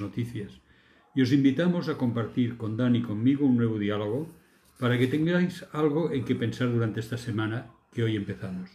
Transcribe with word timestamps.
Noticias, 0.00 0.60
y 1.14 1.22
os 1.22 1.32
invitamos 1.32 1.88
a 1.88 1.96
compartir 1.96 2.56
con 2.56 2.76
Dani 2.76 2.98
y 2.98 3.02
conmigo 3.02 3.46
un 3.46 3.56
nuevo 3.56 3.78
diálogo 3.78 4.28
para 4.78 4.98
que 4.98 5.06
tengáis 5.06 5.64
algo 5.72 6.10
en 6.10 6.24
que 6.24 6.34
pensar 6.34 6.72
durante 6.72 7.00
esta 7.00 7.16
semana 7.16 7.70
que 7.92 8.02
hoy 8.02 8.16
empezamos. 8.16 8.70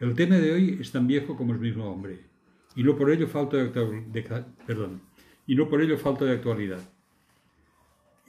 El 0.00 0.14
tema 0.14 0.36
de 0.36 0.52
hoy 0.52 0.78
es 0.80 0.90
tan 0.90 1.06
viejo 1.06 1.36
como 1.36 1.52
el 1.52 1.60
mismo 1.60 1.90
hombre, 1.90 2.20
y 2.74 2.82
no 2.82 2.96
por 2.96 3.10
ello 3.10 3.28
falta 3.28 3.56
de, 3.56 3.70
de, 3.70 4.44
perdón, 4.66 5.02
y 5.46 5.54
no 5.54 5.68
por 5.68 5.80
ello 5.80 5.96
falta 5.96 6.24
de 6.24 6.32
actualidad. 6.32 6.80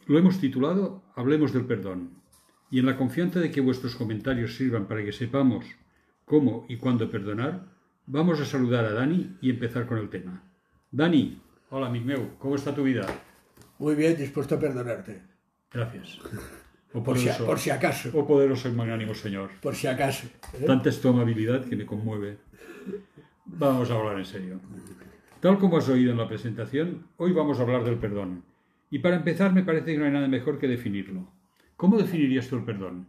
Lo 0.06 0.20
hemos 0.20 0.40
titulado 0.40 1.04
Hablemos 1.16 1.52
del 1.52 1.66
perdón, 1.66 2.12
y 2.70 2.80
en 2.80 2.86
la 2.86 2.98
confianza 2.98 3.40
de 3.40 3.52
que 3.52 3.62
vuestros 3.62 3.96
comentarios 3.96 4.56
sirvan 4.56 4.88
para 4.88 5.04
que 5.04 5.12
sepamos 5.12 5.66
cómo 6.26 6.66
y 6.70 6.78
cuándo 6.78 7.10
perdonar, 7.10 7.66
vamos 8.06 8.40
a 8.40 8.46
saludar 8.46 8.86
a 8.86 8.94
Dani 8.94 9.38
y 9.42 9.50
empezar 9.50 9.88
con 9.88 9.98
el 9.98 10.10
tema. 10.10 10.44
Dani, 10.92 11.42
hola 11.70 11.88
amigo 11.88 12.06
meu, 12.06 12.38
¿cómo 12.38 12.56
está 12.56 12.74
tu 12.74 12.84
vida? 12.84 13.06
Muy 13.80 13.96
bien, 13.96 14.16
dispuesto 14.16 14.56
a 14.56 14.60
perdonarte. 14.60 15.22
Gracias. 15.72 16.20
O 16.94 17.04
por, 17.04 17.18
si, 17.18 17.28
por 17.44 17.60
si 17.60 17.70
acaso. 17.70 18.10
Oh 18.14 18.26
poderoso 18.26 18.70
y 18.70 18.72
magnánimo 18.72 19.14
Señor. 19.14 19.50
Por 19.62 19.76
si 19.76 19.88
acaso. 19.88 20.28
¿eh? 20.54 20.66
Tanta 20.66 20.90
es 20.90 21.02
tu 21.02 21.10
amabilidad 21.10 21.66
que 21.66 21.76
me 21.76 21.86
conmueve. 21.86 22.38
Vamos 23.46 23.92
a 23.92 23.96
hablar 23.96 24.18
en 24.18 24.26
serio. 24.26 24.60
Tal 25.42 25.60
como 25.60 25.78
has 25.78 25.90
oído 25.90 26.12
en 26.12 26.18
la 26.18 26.28
presentación, 26.28 27.08
hoy 27.18 27.34
vamos 27.34 27.60
a 27.60 27.64
hablar 27.64 27.84
del 27.84 27.98
perdón. 27.98 28.44
Y 28.90 29.00
para 29.00 29.18
empezar 29.18 29.54
me 29.54 29.64
parece 29.64 29.92
que 29.92 29.98
no 29.98 30.06
hay 30.06 30.12
nada 30.12 30.28
mejor 30.28 30.58
que 30.58 30.68
definirlo. 30.68 31.28
¿Cómo 31.76 31.98
definirías 31.98 32.48
tú 32.48 32.56
el 32.56 32.64
perdón? 32.64 33.08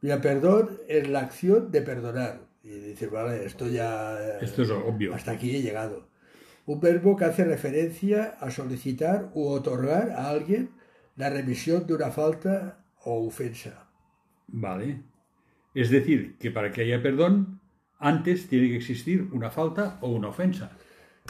Mira, 0.00 0.20
perdón 0.20 0.78
es 0.88 1.08
la 1.08 1.20
acción 1.20 1.70
de 1.70 1.82
perdonar. 1.82 2.40
Y 2.62 2.70
dices, 2.70 3.10
vale, 3.10 3.44
esto 3.44 3.68
ya... 3.68 4.38
Esto 4.40 4.62
es 4.62 4.70
obvio. 4.70 5.14
Hasta 5.14 5.30
aquí 5.32 5.54
he 5.54 5.62
llegado. 5.62 6.09
Un 6.70 6.78
verbo 6.78 7.16
que 7.16 7.24
hace 7.24 7.44
referencia 7.44 8.36
a 8.38 8.48
solicitar 8.52 9.32
u 9.34 9.48
otorgar 9.48 10.12
a 10.12 10.30
alguien 10.30 10.70
la 11.16 11.28
remisión 11.28 11.84
de 11.84 11.94
una 11.94 12.12
falta 12.12 12.84
o 13.02 13.26
ofensa. 13.26 13.88
Vale. 14.46 15.02
Es 15.74 15.90
decir, 15.90 16.36
que 16.38 16.52
para 16.52 16.70
que 16.70 16.82
haya 16.82 17.02
perdón, 17.02 17.60
antes 17.98 18.46
tiene 18.46 18.68
que 18.68 18.76
existir 18.76 19.28
una 19.32 19.50
falta 19.50 19.98
o 20.00 20.10
una 20.10 20.28
ofensa. 20.28 20.70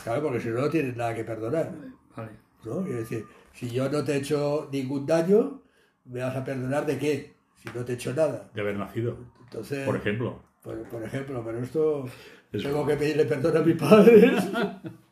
Claro, 0.04 0.24
porque 0.24 0.40
si 0.40 0.50
no, 0.50 0.60
no 0.60 0.68
tienes 0.68 0.94
nada 0.94 1.14
que 1.14 1.24
perdonar. 1.24 1.72
Vale. 2.14 2.32
¿No? 2.66 2.84
Es 2.84 2.96
decir, 2.96 3.24
si 3.54 3.70
yo 3.70 3.88
no 3.88 4.04
te 4.04 4.12
he 4.12 4.16
hecho 4.18 4.68
ningún 4.70 5.06
daño, 5.06 5.62
¿me 6.04 6.20
vas 6.20 6.36
a 6.36 6.44
perdonar 6.44 6.84
de 6.84 6.98
qué? 6.98 7.32
Si 7.56 7.70
no 7.74 7.82
te 7.82 7.92
he 7.92 7.94
hecho 7.94 8.12
nada. 8.12 8.50
De 8.52 8.60
haber 8.60 8.76
nacido. 8.76 9.16
Entonces, 9.44 9.86
por 9.86 9.96
ejemplo. 9.96 10.42
Por, 10.62 11.02
ejemplo, 11.02 11.42
pero 11.42 11.60
esto 11.60 12.04
tengo 12.52 12.86
que 12.86 12.96
pedirle 12.96 13.24
perdón 13.24 13.56
a 13.56 13.60
mis 13.60 13.76
padres. 13.76 14.44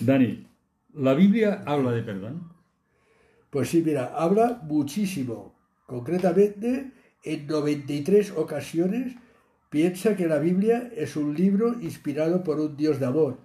Dani, 0.00 0.46
¿la 0.94 1.14
Biblia 1.14 1.62
habla 1.66 1.92
de 1.92 2.02
perdón? 2.02 2.52
Pues 3.50 3.70
sí, 3.70 3.82
mira, 3.84 4.12
habla 4.16 4.60
muchísimo. 4.64 5.54
Concretamente, 5.86 6.90
en 7.22 7.46
93 7.46 8.32
ocasiones 8.36 9.14
piensa 9.70 10.16
que 10.16 10.26
la 10.26 10.38
Biblia 10.38 10.90
es 10.94 11.16
un 11.16 11.34
libro 11.34 11.80
inspirado 11.80 12.42
por 12.42 12.60
un 12.60 12.76
Dios 12.76 13.00
de 13.00 13.06
amor. 13.06 13.38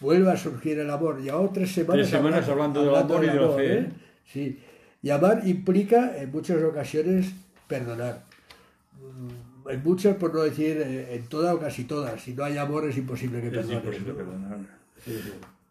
Vuelve 0.00 0.30
a 0.30 0.36
surgir 0.36 0.78
el 0.78 0.90
amor. 0.90 1.18
Tres 1.52 1.72
semanas, 1.72 2.08
tres 2.08 2.08
semanas 2.08 2.48
hablando, 2.48 2.84
del 2.84 2.94
amor 2.94 3.24
y 3.24 3.28
de 3.28 3.34
la 3.34 3.50
fe. 3.50 3.78
¿eh? 3.78 3.88
Sí. 4.24 4.60
Y 5.02 5.10
amar 5.10 5.42
implica 5.46 6.20
en 6.20 6.32
muchas 6.32 6.62
ocasiones 6.62 7.32
perdonar. 7.68 8.24
En 9.68 9.82
muchas, 9.82 10.16
por 10.16 10.34
no 10.34 10.42
decir 10.42 10.76
eh, 10.78 11.14
en 11.14 11.26
todas 11.28 11.54
o 11.54 11.58
casi 11.58 11.84
todas. 11.84 12.20
Si 12.20 12.34
no 12.34 12.44
hay 12.44 12.58
amor 12.58 12.88
es 12.88 12.96
imposible 12.96 13.40
que 13.40 13.50
perdones. 13.50 13.84
Imposible 13.84 14.12
perdonar. 14.12 14.58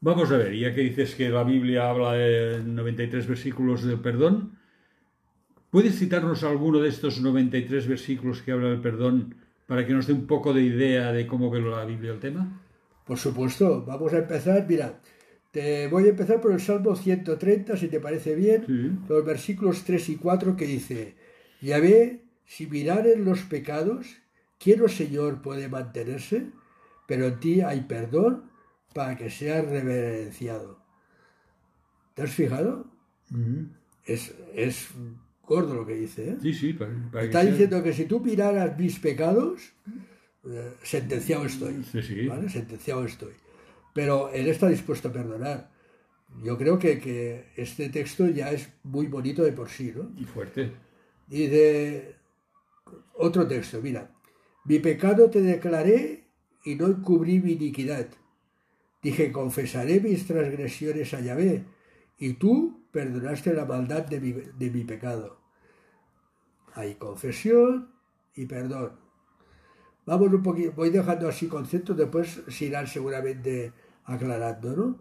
Vamos 0.01 0.31
a 0.31 0.37
ver, 0.37 0.55
ya 0.55 0.73
que 0.73 0.81
dices 0.81 1.15
que 1.15 1.29
la 1.29 1.43
Biblia 1.43 1.89
habla 1.89 2.13
de 2.13 2.61
93 2.63 3.27
versículos 3.27 3.83
del 3.83 3.99
perdón, 3.99 4.57
¿puedes 5.71 5.97
citarnos 5.97 6.43
alguno 6.43 6.79
de 6.79 6.89
estos 6.89 7.21
93 7.21 7.87
versículos 7.87 8.41
que 8.41 8.51
habla 8.51 8.69
del 8.69 8.81
perdón 8.81 9.35
para 9.65 9.85
que 9.85 9.93
nos 9.93 10.05
dé 10.05 10.13
un 10.13 10.27
poco 10.27 10.53
de 10.53 10.61
idea 10.61 11.11
de 11.11 11.25
cómo 11.25 11.49
ve 11.49 11.61
la 11.61 11.85
Biblia 11.85 12.11
el 12.11 12.19
tema? 12.19 12.61
Por 13.05 13.17
supuesto, 13.17 13.83
vamos 13.85 14.13
a 14.13 14.19
empezar, 14.19 14.65
mira, 14.67 14.99
te 15.51 15.87
voy 15.87 16.05
a 16.05 16.09
empezar 16.09 16.41
por 16.41 16.51
el 16.51 16.59
Salmo 16.59 16.95
130, 16.95 17.77
si 17.77 17.87
te 17.87 17.99
parece 17.99 18.35
bien, 18.35 19.05
los 19.07 19.25
versículos 19.25 19.83
3 19.85 20.09
y 20.09 20.15
4 20.17 20.55
que 20.55 20.65
dice, 20.65 21.15
ya 21.61 21.79
ve, 21.79 22.24
si 22.45 22.67
miraren 22.67 23.25
los 23.25 23.41
pecados, 23.41 24.17
¿quién, 24.59 24.81
o 24.81 24.85
oh 24.85 24.89
Señor, 24.89 25.41
puede 25.41 25.67
mantenerse? 25.67 26.47
Pero 27.07 27.27
en 27.27 27.39
ti 27.39 27.61
hay 27.61 27.81
perdón 27.81 28.49
para 28.93 29.17
que 29.17 29.29
sea 29.29 29.61
reverenciado. 29.61 30.79
¿Te 32.13 32.23
has 32.23 32.31
fijado? 32.31 32.85
es, 34.05 34.33
es 34.53 34.89
gordo 35.45 35.75
lo 35.75 35.85
que 35.85 35.95
dice. 35.95 36.29
¿eh? 36.29 36.37
Sí, 36.41 36.53
sí. 36.53 36.77
Está 37.21 37.43
diciendo 37.43 37.83
que 37.83 37.93
si 37.93 38.05
tú 38.05 38.19
miraras 38.19 38.77
mis 38.77 38.99
pecados, 38.99 39.73
eh, 40.45 40.73
sentenciado 40.83 41.45
estoy. 41.45 41.83
Sí, 41.91 42.01
sí. 42.01 42.27
¿vale? 42.27 42.49
Sentenciado 42.49 43.05
estoy. 43.05 43.33
Pero 43.93 44.31
él 44.31 44.47
está 44.47 44.67
dispuesto 44.67 45.09
a 45.09 45.13
perdonar. 45.13 45.71
Yo 46.43 46.57
creo 46.57 46.77
que, 46.77 46.99
que, 46.99 47.45
este 47.55 47.89
texto 47.89 48.27
ya 48.27 48.51
es 48.51 48.69
muy 48.83 49.07
bonito 49.07 49.43
de 49.43 49.53
por 49.53 49.69
sí, 49.69 49.93
¿no? 49.95 50.11
Y 50.19 50.25
fuerte. 50.25 50.71
Y 51.29 51.47
de 51.47 52.15
otro 53.13 53.47
texto, 53.47 53.81
mira. 53.81 54.11
Mi 54.65 54.79
pecado 54.79 55.29
te 55.29 55.41
declaré 55.41 56.27
y 56.63 56.75
no 56.75 56.87
encubrí 56.87 57.39
mi 57.39 57.53
iniquidad. 57.53 58.07
Dije, 59.01 59.31
confesaré 59.31 59.99
mis 59.99 60.25
transgresiones 60.25 61.13
a 61.13 61.21
Yahvé, 61.21 61.65
y 62.17 62.33
tú 62.33 62.87
perdonaste 62.91 63.53
la 63.53 63.65
maldad 63.65 64.05
de 64.05 64.19
mi, 64.19 64.31
de 64.31 64.69
mi 64.69 64.83
pecado. 64.83 65.39
Hay 66.73 66.95
confesión 66.95 67.91
y 68.33 68.45
perdón. 68.45 68.93
Vamos 70.05 70.31
un 70.33 70.43
poquito, 70.43 70.71
voy 70.75 70.89
dejando 70.89 71.27
así 71.27 71.47
conceptos, 71.47 71.97
después 71.97 72.41
se 72.47 72.65
irán 72.65 72.87
seguramente 72.87 73.73
aclarando, 74.05 74.75
¿no? 74.75 74.99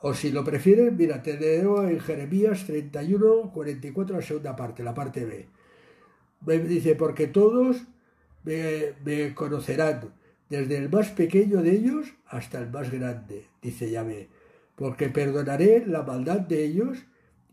O 0.00 0.14
si 0.14 0.32
lo 0.32 0.42
prefieren, 0.42 0.96
mira, 0.96 1.22
te 1.22 1.38
leo 1.38 1.86
en 1.86 2.00
Jeremías 2.00 2.64
31, 2.64 3.52
44, 3.52 4.16
la 4.16 4.22
segunda 4.22 4.56
parte, 4.56 4.82
la 4.82 4.94
parte 4.94 5.24
B. 5.24 5.48
Dice, 6.46 6.94
porque 6.94 7.26
todos 7.26 7.82
me, 8.44 8.94
me 9.04 9.34
conocerán, 9.34 10.14
desde 10.48 10.78
el 10.78 10.88
más 10.88 11.10
pequeño 11.10 11.62
de 11.62 11.72
ellos 11.72 12.14
hasta 12.26 12.58
el 12.58 12.70
más 12.70 12.90
grande, 12.90 13.44
dice 13.62 13.90
Yahvé, 13.90 14.28
porque 14.74 15.08
perdonaré 15.08 15.84
la 15.86 16.02
maldad 16.02 16.40
de 16.40 16.64
ellos 16.64 16.98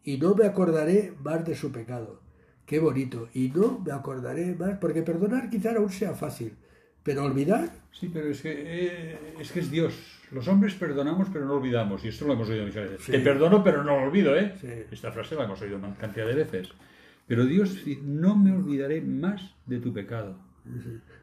y 0.03 0.17
no 0.17 0.35
me 0.35 0.45
acordaré 0.45 1.13
más 1.21 1.45
de 1.45 1.55
su 1.55 1.71
pecado. 1.71 2.21
Qué 2.65 2.79
bonito, 2.79 3.29
y 3.33 3.49
no 3.49 3.79
me 3.79 3.91
acordaré 3.91 4.55
más, 4.55 4.77
porque 4.79 5.01
perdonar 5.01 5.49
quizá 5.49 5.75
aún 5.75 5.89
sea 5.89 6.13
fácil, 6.13 6.55
pero 7.03 7.23
olvidar... 7.23 7.69
Sí, 7.91 8.09
pero 8.13 8.29
es 8.29 8.41
que, 8.41 8.51
eh, 8.51 9.17
es 9.39 9.51
que 9.51 9.59
es 9.59 9.71
Dios. 9.71 9.93
Los 10.31 10.47
hombres 10.47 10.73
perdonamos, 10.73 11.29
pero 11.31 11.45
no 11.45 11.55
olvidamos, 11.55 12.03
y 12.03 12.09
esto 12.09 12.25
lo 12.25 12.33
hemos 12.33 12.49
oído 12.49 12.65
muchas 12.65 12.89
veces. 12.89 13.05
Te 13.05 13.19
perdono, 13.19 13.63
pero 13.63 13.83
no 13.83 13.99
lo 13.99 14.07
olvido, 14.07 14.37
¿eh? 14.37 14.87
Esta 14.91 15.11
frase 15.11 15.35
la 15.35 15.45
hemos 15.45 15.61
oído 15.61 15.77
una 15.77 15.95
cantidad 15.95 16.27
de 16.27 16.35
veces. 16.35 16.69
Pero 17.27 17.45
Dios 17.45 17.85
dice, 17.85 18.01
no 18.03 18.35
me 18.37 18.51
olvidaré 18.51 19.01
más 19.01 19.53
de 19.65 19.79
tu 19.79 19.93
pecado. 19.93 20.37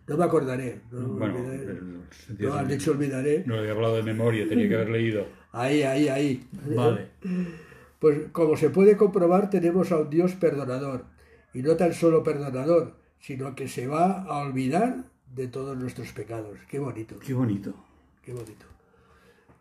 No 0.06 0.16
me 0.16 0.24
acordaré. 0.24 0.80
No, 0.90 1.08
bueno, 1.08 1.38
no 2.38 2.54
has 2.54 2.68
dicho 2.68 2.92
olvidaré. 2.92 3.44
No 3.46 3.62
he 3.62 3.70
hablado 3.70 3.96
de 3.96 4.02
memoria, 4.02 4.46
tenía 4.48 4.68
que 4.68 4.74
haber 4.74 4.90
leído. 4.90 5.26
Ahí, 5.52 5.82
ahí, 5.82 6.08
ahí. 6.08 6.46
Vale. 6.74 7.08
Pues 7.98 8.28
como 8.32 8.56
se 8.56 8.70
puede 8.70 8.96
comprobar, 8.96 9.48
tenemos 9.48 9.92
a 9.92 9.98
un 9.98 10.10
Dios 10.10 10.34
perdonador. 10.34 11.06
Y 11.54 11.62
no 11.62 11.76
tan 11.76 11.94
solo 11.94 12.22
perdonador, 12.22 12.96
sino 13.18 13.54
que 13.54 13.68
se 13.68 13.86
va 13.86 14.22
a 14.24 14.38
olvidar 14.38 15.04
de 15.34 15.48
todos 15.48 15.76
nuestros 15.76 16.12
pecados. 16.12 16.58
Qué 16.68 16.78
bonito. 16.78 17.18
Qué 17.20 17.32
bonito. 17.32 17.74
Qué 18.22 18.32
bonito. 18.32 18.66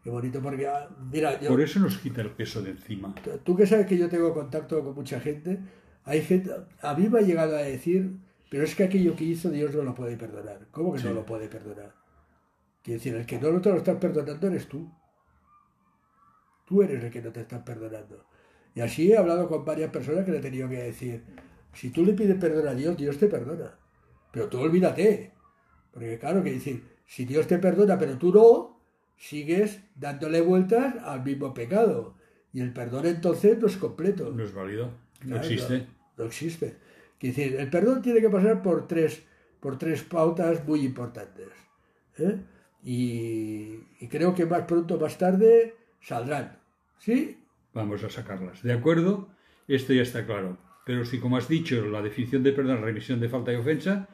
Qué 0.03 0.09
bonito, 0.09 0.41
porque, 0.41 0.67
ah, 0.67 0.89
mira. 1.09 1.39
Por 1.39 1.61
eso 1.61 1.79
nos 1.79 1.97
quita 1.97 2.21
el 2.21 2.31
peso 2.31 2.61
de 2.61 2.71
encima. 2.71 3.15
Tú 3.45 3.55
que 3.55 3.65
sabes 3.65 3.85
que 3.85 3.97
yo 3.97 4.09
tengo 4.09 4.33
contacto 4.33 4.83
con 4.83 4.93
mucha 4.95 5.21
gente, 5.21 5.59
hay 6.05 6.21
gente. 6.21 6.51
A 6.81 6.93
mí 6.93 7.07
me 7.09 7.19
ha 7.19 7.21
llegado 7.21 7.55
a 7.55 7.61
decir 7.61 8.17
pero 8.53 8.65
es 8.65 8.75
que 8.75 8.83
aquello 8.83 9.15
que 9.15 9.23
hizo 9.23 9.49
Dios 9.49 9.73
no 9.73 9.81
lo 9.81 9.95
puede 9.95 10.15
perdonar. 10.15 10.67
¿Cómo 10.69 10.93
que 10.93 11.01
no 11.01 11.11
lo 11.11 11.25
puede 11.25 11.47
perdonar? 11.47 11.91
Quiere 12.83 12.99
decir, 12.99 13.15
el 13.15 13.25
que 13.25 13.39
no 13.39 13.59
te 13.59 13.71
lo 13.71 13.77
estás 13.77 13.97
perdonando 13.97 14.45
eres 14.45 14.67
tú. 14.67 14.91
Tú 16.63 16.83
eres 16.83 17.03
el 17.03 17.09
que 17.09 17.23
no 17.23 17.31
te 17.31 17.41
estás 17.41 17.63
perdonando. 17.63 18.27
Y 18.75 18.81
así 18.81 19.11
he 19.11 19.17
hablado 19.17 19.47
con 19.47 19.65
varias 19.65 19.89
personas 19.89 20.23
que 20.23 20.29
le 20.29 20.37
he 20.37 20.41
tenido 20.41 20.69
que 20.69 20.83
decir, 20.83 21.23
si 21.73 21.89
tú 21.89 22.05
le 22.05 22.13
pides 22.13 22.37
perdón 22.37 22.67
a 22.67 22.75
Dios, 22.75 22.95
Dios 22.95 23.17
te 23.17 23.25
perdona. 23.25 23.75
Pero 24.31 24.47
tú 24.49 24.59
olvídate. 24.59 25.31
Porque 25.91 26.19
claro, 26.19 26.43
que 26.43 26.51
decir, 26.51 26.83
si 27.07 27.25
Dios 27.25 27.47
te 27.47 27.57
perdona, 27.57 27.97
pero 27.97 28.19
tú 28.19 28.31
no, 28.31 28.79
sigues 29.17 29.79
dándole 29.95 30.41
vueltas 30.41 30.95
al 31.03 31.23
mismo 31.23 31.55
pecado. 31.55 32.13
Y 32.53 32.61
el 32.61 32.71
perdón 32.71 33.07
entonces 33.07 33.57
no 33.57 33.65
es 33.65 33.77
completo. 33.77 34.29
No 34.29 34.43
es 34.43 34.53
válido. 34.53 34.91
No 35.25 35.37
existe. 35.37 35.87
no 36.17 36.25
existe 36.25 36.77
decir, 37.27 37.55
el 37.59 37.69
perdón 37.69 38.01
tiene 38.01 38.21
que 38.21 38.29
pasar 38.29 38.61
por 38.61 38.87
tres, 38.87 39.23
por 39.59 39.77
tres 39.77 40.03
pautas 40.03 40.65
muy 40.67 40.81
importantes. 40.85 41.47
¿eh? 42.17 42.37
y, 42.83 43.79
y 43.99 44.07
creo 44.09 44.35
que 44.35 44.45
más 44.45 44.63
pronto 44.63 44.95
o 44.95 44.99
más 44.99 45.17
tarde 45.17 45.75
saldrán. 46.01 46.59
¿Sí? 46.99 47.39
Vamos 47.73 48.03
a 48.03 48.09
sacarlas. 48.09 48.61
¿De 48.61 48.73
acuerdo? 48.73 49.29
Esto 49.67 49.93
ya 49.93 50.03
está 50.03 50.25
claro. 50.25 50.57
Pero 50.85 51.05
si, 51.05 51.19
como 51.19 51.37
has 51.37 51.47
dicho, 51.47 51.85
la 51.87 52.01
definición 52.01 52.43
de 52.43 52.51
perdón 52.51 52.77
es 52.77 52.83
remisión 52.83 53.19
de 53.19 53.29
falta 53.29 53.53
y 53.53 53.55
ofensa, 53.55 54.09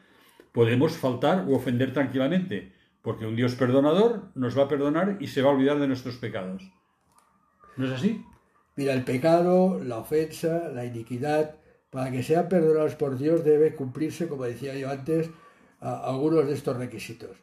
podemos 0.51 0.95
faltar 0.97 1.45
u 1.47 1.55
ofender 1.55 1.93
tranquilamente, 1.93 2.73
porque 3.01 3.25
un 3.25 3.35
Dios 3.35 3.55
perdonador 3.55 4.31
nos 4.35 4.57
va 4.57 4.63
a 4.63 4.67
perdonar 4.67 5.17
y 5.19 5.27
se 5.27 5.41
va 5.41 5.49
a 5.49 5.53
olvidar 5.53 5.79
de 5.79 5.87
nuestros 5.87 6.17
pecados. 6.17 6.71
¿No 7.75 7.85
es 7.87 7.91
así? 7.91 8.23
Mira, 8.79 8.93
el 8.93 9.03
pecado, 9.03 9.81
la 9.83 9.97
ofensa, 9.97 10.69
la 10.73 10.85
iniquidad, 10.85 11.55
para 11.89 12.11
que 12.11 12.23
sean 12.23 12.47
perdonados 12.47 12.95
por 12.95 13.17
Dios 13.17 13.43
debe 13.43 13.75
cumplirse, 13.75 14.29
como 14.29 14.45
decía 14.45 14.73
yo 14.75 14.89
antes, 14.89 15.29
a- 15.81 16.07
algunos 16.07 16.47
de 16.47 16.53
estos 16.53 16.77
requisitos. 16.77 17.35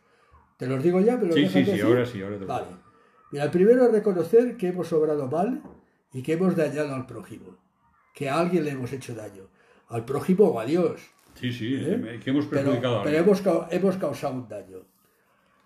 ¿Te 0.57 0.67
los 0.67 0.83
digo 0.83 0.99
ya? 1.01 1.19
¿Me 1.19 1.27
los 1.27 1.35
Sí, 1.35 1.43
sí, 1.47 1.63
sí, 1.63 1.65
decir? 1.73 1.85
ahora 1.85 2.07
sí, 2.07 2.23
ahora 2.23 2.37
te 2.37 2.41
lo 2.41 2.47
Vale. 2.47 2.67
Mira, 3.33 3.45
el 3.45 3.51
primero 3.51 3.85
es 3.85 3.93
reconocer 3.93 4.57
que 4.57 4.69
hemos 4.69 4.91
obrado 4.95 5.27
mal 5.27 5.61
y 6.11 6.23
que 6.23 6.33
hemos 6.33 6.57
dañado 6.57 6.95
al 6.95 7.05
prójimo, 7.05 7.59
que 8.15 8.31
a 8.31 8.39
alguien 8.41 8.65
le 8.65 8.71
hemos 8.71 8.91
hecho 8.95 9.15
daño, 9.15 9.43
al 9.89 10.07
prójimo 10.07 10.45
o 10.47 10.59
a 10.59 10.65
Dios. 10.65 11.03
Sí, 11.35 11.53
sí, 11.53 11.77
¿Eh? 11.79 12.19
que 12.25 12.31
hemos 12.31 12.47
Pero, 12.47 12.63
perjudicado 12.63 13.01
a 13.01 13.03
pero 13.03 13.19
alguien. 13.19 13.37
hemos, 13.45 13.73
hemos 13.75 13.97
causado 13.99 14.33
un 14.37 14.49
daño. 14.49 14.79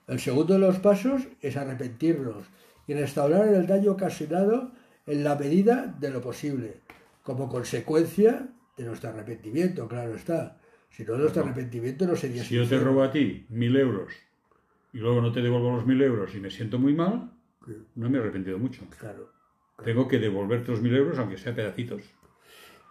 El 0.09 0.19
segundo 0.19 0.55
de 0.55 0.59
los 0.59 0.81
pasos 0.81 1.23
es 1.41 1.57
arrepentirnos 1.57 2.43
y 2.89 2.95
restaurar 2.95 3.47
el 3.47 3.69
daño 3.69 3.93
ocasionado 3.93 4.73
en 5.11 5.25
la 5.25 5.35
medida 5.35 5.95
de 5.99 6.11
lo 6.11 6.21
posible, 6.21 6.81
como 7.23 7.49
consecuencia 7.49 8.49
de 8.77 8.85
nuestro 8.85 9.11
arrepentimiento, 9.11 9.89
claro 9.89 10.15
está. 10.15 10.61
Si 10.89 11.05
no, 11.05 11.17
nuestro 11.17 11.43
arrepentimiento 11.43 12.07
no 12.07 12.17
sería 12.17 12.45
Si 12.45 12.55
yo 12.55 12.69
te 12.69 12.79
robo 12.79 13.03
a 13.03 13.11
ti 13.11 13.47
mil 13.49 13.77
euros 13.77 14.13
y 14.93 14.99
luego 14.99 15.21
no 15.21 15.33
te 15.33 15.41
devuelvo 15.41 15.73
los 15.73 15.87
mil 15.87 16.01
euros 16.01 16.35
y 16.35 16.41
me 16.41 16.51
siento 16.51 16.79
muy 16.79 16.95
mal, 16.95 17.33
no 17.95 18.11
me 18.11 18.19
he 18.19 18.21
arrepentido 18.21 18.59
mucho. 18.59 18.83
Claro. 18.99 19.33
Tengo 19.85 20.07
que 20.07 20.19
devolverte 20.19 20.71
los 20.71 20.81
mil 20.81 20.95
euros, 20.95 21.19
aunque 21.19 21.39
sea 21.39 21.55
pedacitos. 21.55 22.03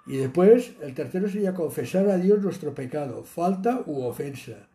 Y 0.06 0.18
después, 0.18 0.74
el 0.82 0.94
tercero 0.94 1.30
sería 1.30 1.54
confesar 1.54 2.10
a 2.10 2.18
Dios 2.18 2.42
nuestro 2.42 2.74
pecado, 2.74 3.24
falta 3.24 3.84
u 3.86 4.04
ofensa. 4.04 4.70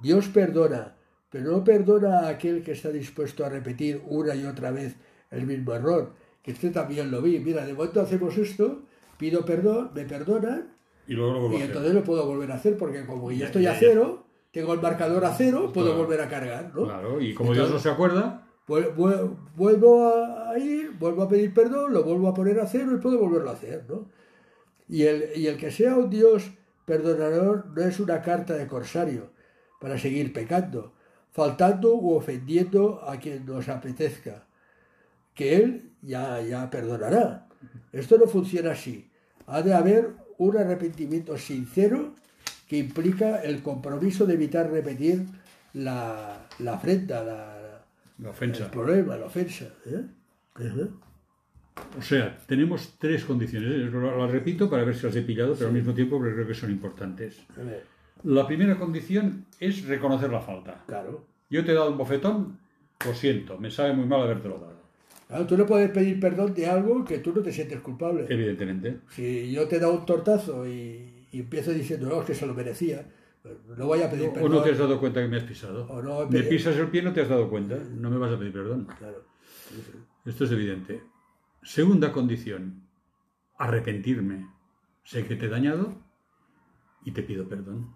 Dios 0.00 0.28
perdona, 0.28 0.96
pero 1.30 1.50
no 1.50 1.64
perdona 1.64 2.20
a 2.20 2.28
aquel 2.28 2.62
que 2.62 2.72
está 2.72 2.90
dispuesto 2.90 3.44
a 3.44 3.48
repetir 3.48 4.02
una 4.06 4.34
y 4.34 4.44
otra 4.44 4.70
vez 4.70 4.96
el 5.30 5.46
mismo 5.46 5.74
error. 5.74 6.14
Que 6.46 6.52
este 6.52 6.70
también 6.70 7.10
lo 7.10 7.20
vi. 7.20 7.40
Mira, 7.40 7.66
de 7.66 7.74
momento 7.74 8.00
hacemos 8.00 8.38
esto, 8.38 8.82
pido 9.18 9.44
perdón, 9.44 9.90
me 9.94 10.04
perdonan, 10.04 10.72
Y 11.08 11.14
luego 11.14 11.48
lo 11.48 11.58
y 11.58 11.60
entonces 11.62 11.92
lo 11.92 12.04
puedo 12.04 12.24
volver 12.24 12.50
a 12.52 12.54
hacer, 12.54 12.76
porque 12.78 13.04
como 13.04 13.30
ya 13.32 13.46
estoy 13.46 13.66
a 13.66 13.74
cero, 13.74 14.24
tengo 14.52 14.72
el 14.74 14.80
marcador 14.80 15.24
a 15.24 15.34
cero, 15.34 15.72
puedo 15.74 15.88
Claro. 15.88 16.02
volver 16.04 16.20
a 16.20 16.28
cargar, 16.28 16.72
¿no? 16.74 16.84
Claro, 16.84 17.20
y 17.20 17.34
como 17.34 17.52
Dios 17.52 17.64
no 17.68 17.76
Entonces- 17.76 17.82
se 17.82 17.90
acuerda, 17.90 18.42
Vuel- 18.68 18.94
vuel- 18.96 19.36
Vuelvo 19.56 20.06
a 20.08 20.50
a 20.50 20.58
ir, 20.58 20.92
vuelvo 20.98 21.22
a 21.22 21.28
pedir 21.28 21.52
perdón, 21.52 21.92
lo 21.92 22.02
vuelvo 22.04 22.28
a 22.28 22.34
poner 22.34 22.58
a 22.60 22.66
cero 22.66 22.92
y 22.94 22.98
puedo 22.98 23.18
volverlo 23.18 23.50
a 23.50 23.54
hacer, 23.54 23.84
¿no? 23.88 24.08
Y 24.88 25.02
el, 25.02 25.30
y 25.36 25.48
el 25.48 25.56
que 25.56 25.70
sea 25.72 25.96
un 25.96 26.08
Dios 26.10 26.50
perdonador 26.84 27.66
no 27.74 27.82
es 27.82 27.98
una 28.00 28.22
carta 28.22 28.54
de 28.54 28.66
corsario 28.68 29.30
para 29.80 29.98
seguir 29.98 30.32
pecando, 30.32 30.94
faltando 31.32 31.94
u 31.94 32.14
ofendiendo 32.14 33.00
a 33.04 33.16
quien 33.18 33.44
nos 33.46 33.68
apetezca, 33.68 34.46
que 35.34 35.56
Él 35.56 35.92
ya, 36.06 36.40
ya 36.40 36.70
perdonará. 36.70 37.46
Esto 37.92 38.16
no 38.18 38.26
funciona 38.26 38.70
así. 38.72 39.08
Ha 39.46 39.62
de 39.62 39.74
haber 39.74 40.10
un 40.38 40.56
arrepentimiento 40.56 41.36
sincero 41.38 42.14
que 42.68 42.78
implica 42.78 43.42
el 43.42 43.62
compromiso 43.62 44.26
de 44.26 44.34
evitar 44.34 44.70
repetir 44.70 45.24
la, 45.74 46.46
la 46.58 46.74
afrenta, 46.74 47.22
la, 47.22 47.82
la 48.18 48.30
ofensa. 48.30 48.64
el 48.64 48.70
problema, 48.70 49.16
la 49.16 49.26
ofensa. 49.26 49.66
¿eh? 49.86 50.02
O 51.98 52.02
sea, 52.02 52.38
tenemos 52.46 52.94
tres 52.98 53.24
condiciones. 53.24 53.92
Lo- 53.92 54.16
Las 54.18 54.30
repito 54.30 54.68
para 54.70 54.84
ver 54.84 54.96
si 54.96 55.06
las 55.06 55.14
he 55.16 55.22
pillado, 55.22 55.54
pero 55.54 55.68
al 55.68 55.74
mismo 55.74 55.92
tiempo 55.94 56.18
creo 56.20 56.46
que 56.46 56.54
son 56.54 56.70
importantes. 56.70 57.38
A 57.58 57.62
ver, 57.62 57.84
La 58.24 58.46
primera 58.46 58.78
condición 58.78 59.44
es 59.60 59.84
reconocer 59.86 60.30
la 60.30 60.40
falta. 60.40 60.82
Claro. 60.86 61.24
Yo 61.50 61.64
te 61.64 61.72
he 61.72 61.74
dado 61.74 61.90
un 61.92 61.98
bofetón, 61.98 62.58
lo 63.04 63.14
siento, 63.14 63.58
me 63.58 63.70
sabe 63.70 63.92
muy 63.92 64.06
mal 64.06 64.22
habértelo 64.22 64.58
dado. 64.58 64.75
Claro, 65.28 65.46
tú 65.46 65.56
no 65.56 65.66
puedes 65.66 65.90
pedir 65.90 66.20
perdón 66.20 66.54
de 66.54 66.66
algo 66.66 67.04
que 67.04 67.18
tú 67.18 67.32
no 67.34 67.42
te 67.42 67.52
sientes 67.52 67.80
culpable. 67.80 68.26
Evidentemente. 68.28 69.00
Si 69.10 69.50
yo 69.50 69.66
te 69.66 69.76
he 69.76 69.80
dado 69.80 69.94
un 69.94 70.06
tortazo 70.06 70.66
y, 70.66 71.26
y 71.32 71.40
empiezo 71.40 71.72
diciendo, 71.72 72.08
no, 72.08 72.20
es 72.20 72.26
que 72.26 72.34
se 72.34 72.46
lo 72.46 72.54
merecía, 72.54 73.04
no 73.76 73.86
voy 73.86 74.02
a 74.02 74.10
pedir 74.10 74.28
O 74.28 74.32
perdón. 74.32 74.52
no 74.52 74.62
te 74.62 74.70
has 74.70 74.78
dado 74.78 74.98
cuenta 75.00 75.20
que 75.20 75.28
me 75.28 75.36
has 75.36 75.44
pisado. 75.44 75.86
O 75.88 76.02
no 76.02 76.28
me 76.28 76.42
pisas 76.42 76.76
el 76.76 76.88
pie 76.88 77.00
y 77.00 77.04
no 77.04 77.12
te 77.12 77.22
has 77.22 77.28
dado 77.28 77.48
cuenta. 77.50 77.76
No 77.76 78.10
me 78.10 78.18
vas 78.18 78.32
a 78.32 78.38
pedir 78.38 78.52
perdón. 78.52 78.86
Claro. 78.98 79.24
Esto 80.24 80.44
es 80.44 80.52
evidente. 80.52 81.02
Segunda 81.62 82.12
condición, 82.12 82.82
arrepentirme. 83.58 84.48
Sé 85.04 85.24
que 85.26 85.36
te 85.36 85.46
he 85.46 85.48
dañado 85.48 85.94
y 87.04 87.12
te 87.12 87.22
pido 87.22 87.48
perdón. 87.48 87.94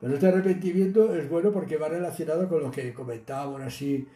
Pero 0.00 0.14
este 0.14 0.28
arrepentimiento 0.28 1.14
es 1.14 1.28
bueno 1.28 1.52
porque 1.52 1.76
va 1.76 1.88
relacionado 1.88 2.48
con 2.48 2.62
lo 2.62 2.70
que 2.70 2.94
comentábamos 2.94 3.60
así, 3.62 4.06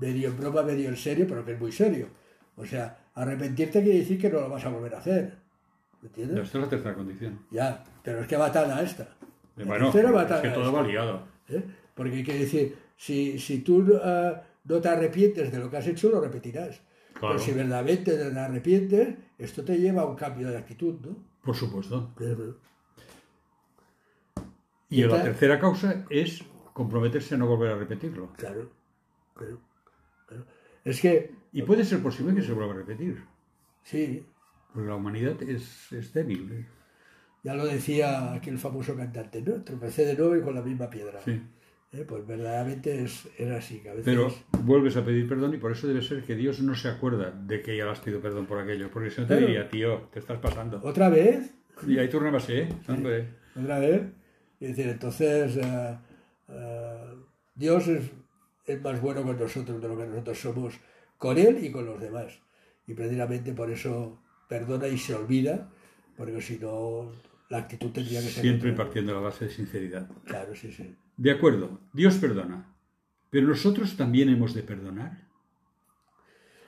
medio 0.00 0.28
en 0.28 0.36
broma, 0.36 0.62
medio 0.62 0.88
en 0.88 0.96
serio, 0.96 1.26
pero 1.28 1.44
que 1.44 1.52
es 1.52 1.60
muy 1.60 1.72
serio. 1.72 2.06
O 2.56 2.64
sea, 2.64 2.98
arrepentirte 3.14 3.82
quiere 3.82 3.98
decir 4.00 4.18
que 4.20 4.30
no 4.30 4.40
lo 4.40 4.48
vas 4.48 4.64
a 4.64 4.68
volver 4.70 4.94
a 4.94 4.98
hacer. 4.98 5.36
¿Me 6.02 6.08
entiendes? 6.08 6.44
Esta 6.44 6.58
es 6.58 6.64
la 6.64 6.70
tercera 6.70 6.94
condición. 6.94 7.40
Ya, 7.50 7.84
pero 8.02 8.20
es 8.20 8.26
que 8.26 8.36
va 8.36 8.46
atada 8.46 8.76
a 8.76 8.82
esta. 8.82 9.08
La 9.56 9.64
Bueno, 9.66 9.88
es 9.88 9.94
que 9.94 10.00
todo 10.02 10.20
esta. 10.22 10.70
va 10.70 10.82
ligado. 10.82 11.22
¿eh? 11.48 11.62
Porque 11.94 12.24
quiere 12.24 12.40
decir, 12.40 12.76
si, 12.96 13.38
si 13.38 13.58
tú 13.60 13.86
ah, 14.02 14.42
no 14.64 14.80
te 14.80 14.88
arrepientes 14.88 15.52
de 15.52 15.58
lo 15.58 15.70
que 15.70 15.76
has 15.76 15.86
hecho, 15.86 16.08
lo 16.10 16.20
repetirás. 16.20 16.80
Claro. 17.12 17.34
Pero 17.34 17.38
si 17.38 17.52
verdaderamente 17.52 18.16
te 18.16 18.38
arrepientes, 18.38 19.14
esto 19.36 19.62
te 19.64 19.76
lleva 19.78 20.02
a 20.02 20.06
un 20.06 20.16
cambio 20.16 20.48
de 20.48 20.56
actitud, 20.56 20.94
¿no? 21.04 21.16
Por 21.44 21.54
supuesto. 21.54 22.10
Pero- 22.16 22.56
Y 24.88 25.02
la 25.04 25.22
tercera 25.22 25.58
causa 25.60 26.04
es 26.10 26.42
comprometerse 26.72 27.34
a 27.34 27.38
no 27.38 27.46
volver 27.46 27.72
a 27.72 27.76
repetirlo. 27.76 28.30
Claro, 28.36 28.70
claro, 29.34 29.58
claro. 29.58 29.58
Es 30.84 31.00
que, 31.00 31.30
Y 31.52 31.62
puede 31.62 31.84
ser 31.84 32.00
posible 32.00 32.34
que 32.34 32.42
se 32.42 32.52
vuelva 32.52 32.72
a 32.74 32.76
repetir. 32.78 33.22
sí, 33.82 34.24
Porque 34.72 34.88
la 34.88 34.94
humanidad 34.96 35.42
es, 35.42 35.92
es 35.92 36.12
débil. 36.12 36.50
¿eh? 36.52 36.66
ya 37.42 37.54
lo 37.54 37.64
decía 37.66 38.34
aquel 38.34 38.58
famoso 38.58 38.94
cantante, 38.94 39.40
¿no? 39.42 39.62
Tropecé 39.64 40.04
de 40.04 40.14
nuevo 40.14 40.36
y 40.36 40.42
con 40.42 40.54
la 40.54 40.62
misma 40.62 40.88
piedra. 40.90 41.20
Sí. 41.24 41.40
¿Eh? 41.92 42.04
Pues 42.06 42.24
verdaderamente 42.26 43.02
es, 43.02 43.26
es 43.38 43.50
así, 43.50 43.80
a 43.88 43.94
veces... 43.94 44.04
Pero 44.04 44.32
vuelves 44.62 44.96
a 44.96 45.04
pedir 45.04 45.26
perdón 45.28 45.54
y 45.54 45.56
por 45.58 45.72
eso 45.72 45.88
debe 45.88 46.02
ser 46.02 46.22
que 46.22 46.36
Dios 46.36 46.60
no 46.60 46.74
se 46.74 46.88
acuerda 46.88 47.30
de 47.32 47.62
que 47.62 47.76
ya 47.76 47.84
le 47.86 47.90
has 47.92 48.00
pedido 48.00 48.20
perdón 48.20 48.46
por 48.46 48.58
aquello. 48.60 48.90
Porque 48.92 49.10
si 49.10 49.20
no 49.22 49.26
te 49.26 49.32
Claro. 49.34 49.46
diría, 49.46 49.68
tío, 49.68 50.08
te 50.12 50.18
estás 50.20 50.38
pasando. 50.38 50.80
¿Otra 50.84 51.08
vez? 51.08 51.52
Y 51.86 51.98
ahí 51.98 52.08
tornabas, 52.08 52.48
¿eh? 52.50 52.68
Hombre. 52.88 53.28
otra 53.60 53.78
vez. 53.80 54.02
Y 54.60 54.66
decir, 54.66 54.86
entonces 54.88 55.58
eh, 55.60 55.96
Dios 57.54 57.88
es, 57.88 58.10
es 58.66 58.82
más 58.82 59.00
bueno 59.00 59.22
con 59.22 59.38
nosotros 59.38 59.80
de 59.80 59.88
lo 59.88 59.96
que 59.96 60.06
nosotros 60.06 60.38
somos 60.38 60.74
con 61.18 61.38
Él 61.38 61.64
y 61.64 61.70
con 61.70 61.86
los 61.86 62.00
demás. 62.00 62.40
Y 62.86 62.94
precisamente 62.94 63.52
por 63.52 63.70
eso 63.70 64.18
perdona 64.48 64.88
y 64.88 64.98
se 64.98 65.14
olvida, 65.14 65.70
porque 66.16 66.40
si 66.40 66.58
no, 66.58 67.12
la 67.48 67.58
actitud 67.58 67.90
tendría 67.90 68.20
que 68.20 68.28
ser. 68.28 68.42
Siempre 68.42 68.72
otra. 68.72 68.84
partiendo 68.84 69.12
de 69.12 69.18
la 69.18 69.24
base 69.24 69.44
de 69.44 69.50
sinceridad. 69.50 70.08
Claro, 70.24 70.54
sí, 70.54 70.72
sí. 70.72 70.96
De 71.16 71.30
acuerdo, 71.30 71.80
Dios 71.92 72.16
perdona. 72.16 72.74
Pero 73.30 73.46
nosotros 73.46 73.96
también 73.96 74.28
hemos 74.28 74.54
de 74.54 74.62
perdonar. 74.62 75.28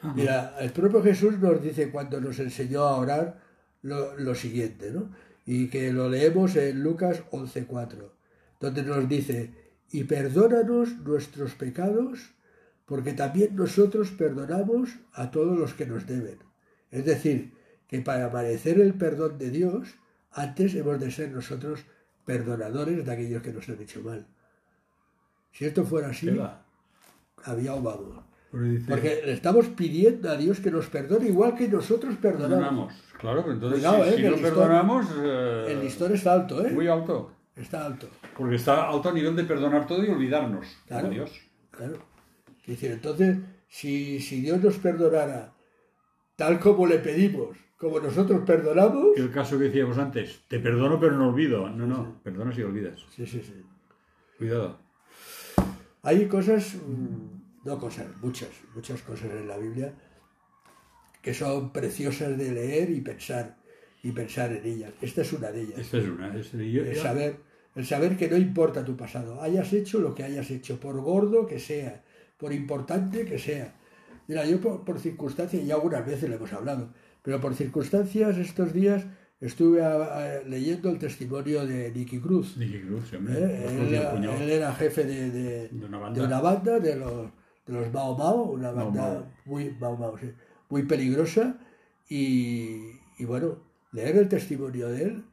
Ajá. 0.00 0.14
Mira, 0.14 0.56
el 0.60 0.70
propio 0.72 1.02
Jesús 1.02 1.38
nos 1.38 1.62
dice 1.62 1.90
cuando 1.90 2.20
nos 2.20 2.38
enseñó 2.38 2.82
a 2.82 2.96
orar 2.96 3.40
lo, 3.82 4.16
lo 4.18 4.34
siguiente, 4.34 4.90
¿no? 4.90 5.10
Y 5.44 5.68
que 5.68 5.92
lo 5.92 6.08
leemos 6.08 6.54
en 6.56 6.82
Lucas 6.82 7.24
11.4, 7.30 8.10
donde 8.60 8.82
nos 8.82 9.08
dice, 9.08 9.61
y 9.92 10.04
perdónanos 10.04 10.96
nuestros 10.98 11.52
pecados, 11.54 12.30
porque 12.86 13.12
también 13.12 13.54
nosotros 13.54 14.10
perdonamos 14.10 14.90
a 15.12 15.30
todos 15.30 15.56
los 15.58 15.74
que 15.74 15.86
nos 15.86 16.06
deben. 16.06 16.38
Es 16.90 17.04
decir, 17.04 17.52
que 17.86 18.00
para 18.00 18.28
merecer 18.30 18.80
el 18.80 18.94
perdón 18.94 19.38
de 19.38 19.50
Dios, 19.50 19.88
antes 20.32 20.74
hemos 20.74 20.98
de 20.98 21.10
ser 21.10 21.30
nosotros 21.30 21.84
perdonadores 22.24 23.04
de 23.04 23.12
aquellos 23.12 23.42
que 23.42 23.52
nos 23.52 23.68
han 23.68 23.80
hecho 23.80 24.00
mal. 24.02 24.26
Si 25.52 25.64
esto 25.66 25.84
fuera 25.84 26.08
así, 26.08 26.30
había 27.44 27.74
un 27.74 27.84
vamos. 27.84 28.24
Porque 28.50 28.66
dice, 28.68 28.86
Porque 28.90 29.22
le 29.26 29.32
estamos 29.32 29.68
pidiendo 29.68 30.30
a 30.30 30.36
Dios 30.36 30.60
que 30.60 30.70
nos 30.70 30.86
perdone 30.86 31.26
igual 31.28 31.54
que 31.54 31.68
nosotros 31.68 32.14
perdonamos. 32.16 32.58
perdonamos. 32.58 32.94
Claro, 33.18 33.42
pero 33.42 33.54
entonces 33.54 33.80
Cuidado, 33.80 34.04
si, 34.04 34.10
eh, 34.10 34.16
si 34.16 34.22
no 34.22 34.28
el 34.28 34.34
listón- 34.34 34.42
perdonamos, 34.42 35.06
eh, 35.22 35.66
El 35.68 35.80
listón 35.80 36.12
está 36.14 36.32
alto, 36.34 36.66
¿eh? 36.66 36.70
muy 36.70 36.88
alto. 36.88 37.32
Está 37.56 37.84
alto. 37.84 38.08
Porque 38.36 38.56
está 38.56 38.88
alto 38.88 39.10
a 39.10 39.12
nivel 39.12 39.36
de 39.36 39.44
perdonar 39.44 39.86
todo 39.86 40.04
y 40.04 40.08
olvidarnos. 40.08 40.66
Claro. 40.86 41.10
Dios. 41.10 41.30
Claro. 41.70 41.98
Es 42.60 42.66
decir, 42.66 42.92
entonces, 42.92 43.38
si, 43.68 44.20
si 44.20 44.40
Dios 44.40 44.62
nos 44.62 44.76
perdonara 44.78 45.52
tal 46.36 46.58
como 46.58 46.86
le 46.86 46.98
pedimos, 46.98 47.56
como 47.76 48.00
nosotros 48.00 48.42
perdonamos, 48.46 49.16
El 49.16 49.30
caso 49.30 49.58
que 49.58 49.64
decíamos 49.64 49.98
antes, 49.98 50.42
te 50.48 50.58
perdono 50.60 50.98
pero 50.98 51.16
no 51.16 51.28
olvido. 51.28 51.68
No, 51.68 51.86
no, 51.86 52.20
perdonas 52.22 52.56
y 52.56 52.62
olvidas. 52.62 53.04
sí, 53.10 53.26
sí, 53.26 53.42
sí. 53.42 53.62
Cuidado. 54.38 54.78
Hay 56.02 56.26
cosas, 56.26 56.74
mm, 56.74 57.64
no 57.64 57.78
cosas, 57.78 58.06
muchas, 58.20 58.50
muchas 58.74 59.02
cosas 59.02 59.30
en 59.30 59.46
la 59.46 59.56
Biblia 59.56 59.94
que 61.22 61.32
son 61.32 61.72
preciosas 61.72 62.36
de 62.36 62.50
leer 62.50 62.90
y 62.90 63.00
pensar 63.00 63.56
y 64.02 64.12
pensar 64.12 64.52
en 64.52 64.64
ellas. 64.66 64.92
Esta 65.00 65.22
es 65.22 65.32
una 65.32 65.50
de 65.52 65.62
ellas. 65.62 65.78
Esta 65.78 65.98
es 65.98 66.08
una. 66.08 66.36
es- 66.36 66.52
yo- 66.52 66.58
El 66.84 66.94
yo- 66.94 67.02
saber, 67.02 67.36
el 67.76 67.86
saber 67.86 68.16
que 68.16 68.28
no 68.28 68.36
importa 68.36 68.84
tu 68.84 68.96
pasado, 68.96 69.40
hayas 69.40 69.72
hecho 69.72 70.00
lo 70.00 70.14
que 70.14 70.24
hayas 70.24 70.50
hecho, 70.50 70.78
por 70.80 71.00
gordo 71.00 71.46
que 71.46 71.58
sea, 71.58 72.02
por 72.36 72.52
importante 72.52 73.24
que 73.24 73.38
sea. 73.38 73.74
Mira, 74.28 74.44
yo 74.46 74.60
por, 74.60 74.84
por 74.84 74.98
circunstancias, 74.98 75.64
ya 75.64 75.74
algunas 75.74 76.04
veces 76.06 76.28
le 76.28 76.36
hemos 76.36 76.52
hablado, 76.52 76.92
pero 77.22 77.40
por 77.40 77.54
circunstancias 77.54 78.36
estos 78.38 78.72
días 78.72 79.04
estuve 79.40 79.82
a- 79.84 79.94
a- 80.38 80.42
leyendo 80.42 80.90
el 80.90 80.98
testimonio 80.98 81.66
de 81.66 81.90
Nicky 81.92 82.18
Cruz. 82.20 82.56
Nicky 82.56 82.80
Cruz, 82.80 83.12
hombre. 83.14 83.34
¿eh? 83.38 83.60
Los 83.64 83.72
Él, 83.72 83.78
el 83.88 83.94
era- 83.94 84.36
él 84.42 84.50
era 84.50 84.72
jefe 84.74 85.04
de, 85.04 85.30
de- 85.30 85.68
De 85.68 85.86
una 85.86 85.98
banda. 85.98 86.20
de 86.20 86.26
una 86.26 86.40
banda, 86.40 86.78
de 86.80 86.96
los, 86.96 87.30
de 87.66 87.72
los 87.72 87.92
Mao 87.92 88.16
Mao, 88.16 88.42
una 88.52 88.70
banda 88.72 89.02
Mao. 89.02 89.32
muy, 89.44 89.70
Mao 89.80 89.96
Mao, 89.96 90.18
sí, 90.18 90.30
muy 90.68 90.82
peligrosa. 90.84 91.58
Y, 92.08 93.00
y 93.18 93.24
bueno, 93.24 93.58
leer 93.92 94.16
el 94.16 94.28
testimonio 94.28 94.88
de 94.88 95.02
él, 95.04 95.24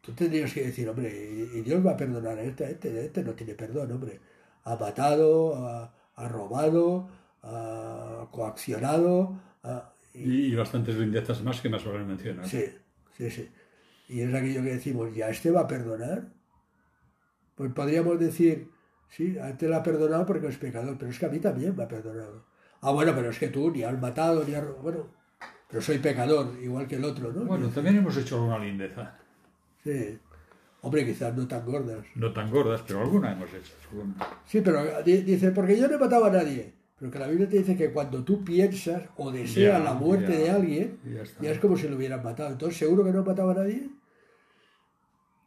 tú 0.00 0.12
tendrías 0.12 0.52
que 0.52 0.64
decir, 0.66 0.88
hombre, 0.88 1.10
y, 1.54 1.60
Dios 1.62 1.84
va 1.84 1.92
a 1.92 1.96
perdonar 1.96 2.38
a 2.38 2.42
este, 2.42 2.70
este, 2.70 3.04
este 3.06 3.22
no 3.22 3.34
tiene 3.34 3.54
perdón, 3.54 3.92
hombre. 3.92 4.20
Ha 4.64 4.76
matado, 4.76 5.56
ha, 5.56 5.94
ha 6.16 6.28
robado, 6.28 7.08
ha 7.42 8.28
coaccionado, 8.30 9.40
ha- 9.62 9.92
y- 10.14 10.54
bastantes 10.54 10.96
lindezas 10.96 11.42
más 11.42 11.60
que 11.60 11.68
más 11.68 11.84
valen 11.84 12.06
mencionar. 12.08 12.46
Sí, 12.46 12.64
sí, 13.16 13.30
sí. 13.30 13.48
Y 14.08 14.20
es 14.22 14.34
aquello 14.34 14.62
que 14.62 14.74
decimos, 14.74 15.14
¿ya 15.14 15.28
este 15.30 15.50
va 15.50 15.60
a 15.62 15.66
perdonar? 15.68 16.32
Pues 17.54 17.72
podríamos 17.72 18.18
decir, 18.18 18.70
sí, 19.08 19.38
a 19.38 19.50
este 19.50 19.68
la 19.68 19.78
ha 19.78 19.82
perdonado 19.82 20.26
porque 20.26 20.48
es 20.48 20.56
pecador, 20.58 20.96
pero 20.98 21.10
es 21.10 21.18
que 21.18 21.26
a 21.26 21.28
mí 21.28 21.38
también 21.38 21.76
me 21.76 21.84
ha 21.84 21.88
perdonado. 21.88 22.44
Ah, 22.80 22.92
bueno, 22.92 23.12
pero 23.14 23.30
es 23.30 23.38
que 23.38 23.48
tú 23.48 23.70
ni 23.70 23.82
has 23.82 23.98
matado, 24.00 24.44
ni 24.44 24.54
has... 24.54 24.64
ro- 24.64 24.78
Bueno, 24.82 25.06
pero 25.70 25.82
soy 25.82 25.98
pecador, 25.98 26.48
igual 26.62 26.86
que 26.86 26.96
el 26.96 27.04
otro, 27.04 27.32
¿no? 27.32 27.44
Bueno, 27.44 27.68
también 27.68 27.96
hemos 27.96 28.16
hecho 28.16 28.36
alguna 28.36 28.58
lindeza. 28.58 29.16
Sí. 29.84 30.18
Hombre, 30.82 31.04
quizás 31.06 31.34
no 31.36 31.46
tan 31.46 31.64
gordas. 31.66 32.04
No 32.14 32.32
tan 32.32 32.50
gordas, 32.50 32.82
pero 32.86 33.00
alguna 33.02 33.32
hemos 33.32 33.48
hecho. 33.52 33.72
alguna. 33.90 34.14
Sí, 34.46 34.60
pero 34.62 35.02
di- 35.02 35.22
dice, 35.22 35.50
porque 35.50 35.78
yo 35.78 35.86
no 35.88 35.94
he 35.94 35.98
matado 35.98 36.24
a 36.24 36.30
nadie. 36.30 36.72
Pero 36.98 37.10
que 37.12 37.18
la 37.18 37.26
Biblia 37.28 37.48
te 37.48 37.58
dice 37.58 37.76
que 37.76 37.92
cuando 37.92 38.22
tú 38.24 38.44
piensas 38.44 39.02
o 39.16 39.30
deseas 39.30 39.78
Ya, 39.78 39.84
la 39.84 39.94
muerte 39.94 40.32
ya, 40.32 40.38
de 40.38 40.50
alguien, 40.50 40.98
ya 41.40 41.50
es 41.50 41.58
como 41.58 41.76
si 41.76 41.88
lo 41.88 41.96
hubieran 41.96 42.22
matado. 42.22 42.50
Entonces, 42.50 42.78
¿seguro 42.78 43.04
que 43.04 43.10
no 43.12 43.20
he 43.20 43.24
matado 43.24 43.50
a 43.50 43.54
nadie? 43.54 43.88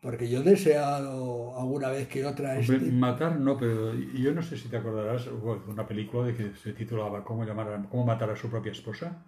Porque 0.01 0.27
yo 0.29 0.39
he 0.41 0.43
deseado 0.43 1.57
alguna 1.57 1.89
vez 1.89 2.07
que 2.07 2.25
otra... 2.25 2.57
Hombre, 2.59 2.77
este- 2.77 2.91
Matar 2.91 3.39
no, 3.39 3.57
pero 3.57 3.93
yo 3.93 4.33
no 4.33 4.41
sé 4.43 4.57
si 4.57 4.67
te 4.67 4.77
acordarás 4.77 5.27
hubo 5.27 5.63
una 5.67 5.87
película 5.87 6.25
de 6.27 6.35
que 6.35 6.55
se 6.55 6.73
titulaba 6.73 7.23
¿Cómo, 7.23 7.45
llamar 7.45 7.67
a- 7.71 7.89
cómo 7.89 8.05
matar 8.05 8.29
a 8.29 8.35
su 8.35 8.49
propia 8.49 8.71
esposa? 8.73 9.23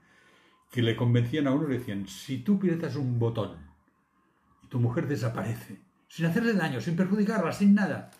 Que 0.72 0.82
le 0.82 0.96
convencían 0.96 1.48
a 1.48 1.52
uno 1.52 1.68
y 1.68 1.72
le 1.72 1.80
decían, 1.80 2.08
si 2.08 2.40
tú 2.40 2.56
aprietas 2.56 2.96
un 2.96 3.18
botón 3.20 3.52
y 4.64 4.68
tu 4.68 4.80
mujer 4.80 5.08
desaparece, 5.08 5.80
sin 6.08 6.26
hacerle 6.26 6.54
daño, 6.54 6.82
sin 6.82 6.96
perjudicarla, 6.96 7.52
sin 7.52 7.74
nada, 7.74 8.12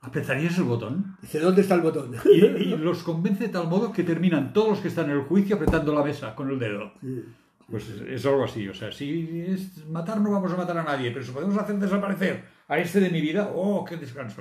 ¿apretarías 0.00 0.56
el 0.58 0.64
botón? 0.64 1.16
Dice, 1.20 1.40
¿dónde 1.40 1.62
está 1.62 1.74
el 1.74 1.80
botón? 1.80 2.14
Y, 2.24 2.44
y 2.44 2.76
los 2.76 3.02
convence 3.02 3.44
de 3.44 3.50
tal 3.50 3.68
modo 3.68 3.92
que 3.92 4.04
terminan 4.04 4.52
todos 4.52 4.70
los 4.70 4.78
que 4.80 4.88
están 4.88 5.06
en 5.10 5.16
el 5.16 5.22
juicio 5.22 5.56
apretando 5.56 5.92
la 5.94 6.04
mesa 6.04 6.34
con 6.34 6.50
el 6.50 6.58
dedo. 6.58 6.92
Sí. 7.00 7.24
Pues 7.70 7.88
es, 7.90 8.00
es 8.00 8.24
algo 8.26 8.44
así, 8.44 8.66
o 8.68 8.72
sea, 8.74 8.90
si 8.90 9.44
es 9.46 9.86
matar 9.88 10.20
no 10.20 10.30
vamos 10.30 10.50
a 10.52 10.56
matar 10.56 10.78
a 10.78 10.84
nadie, 10.84 11.10
pero 11.10 11.22
si 11.24 11.32
podemos 11.32 11.56
hacer 11.58 11.76
desaparecer 11.76 12.44
a 12.66 12.78
este 12.78 12.98
de 13.00 13.10
mi 13.10 13.20
vida, 13.20 13.50
¡oh, 13.54 13.84
qué 13.84 13.96
descanso! 13.98 14.40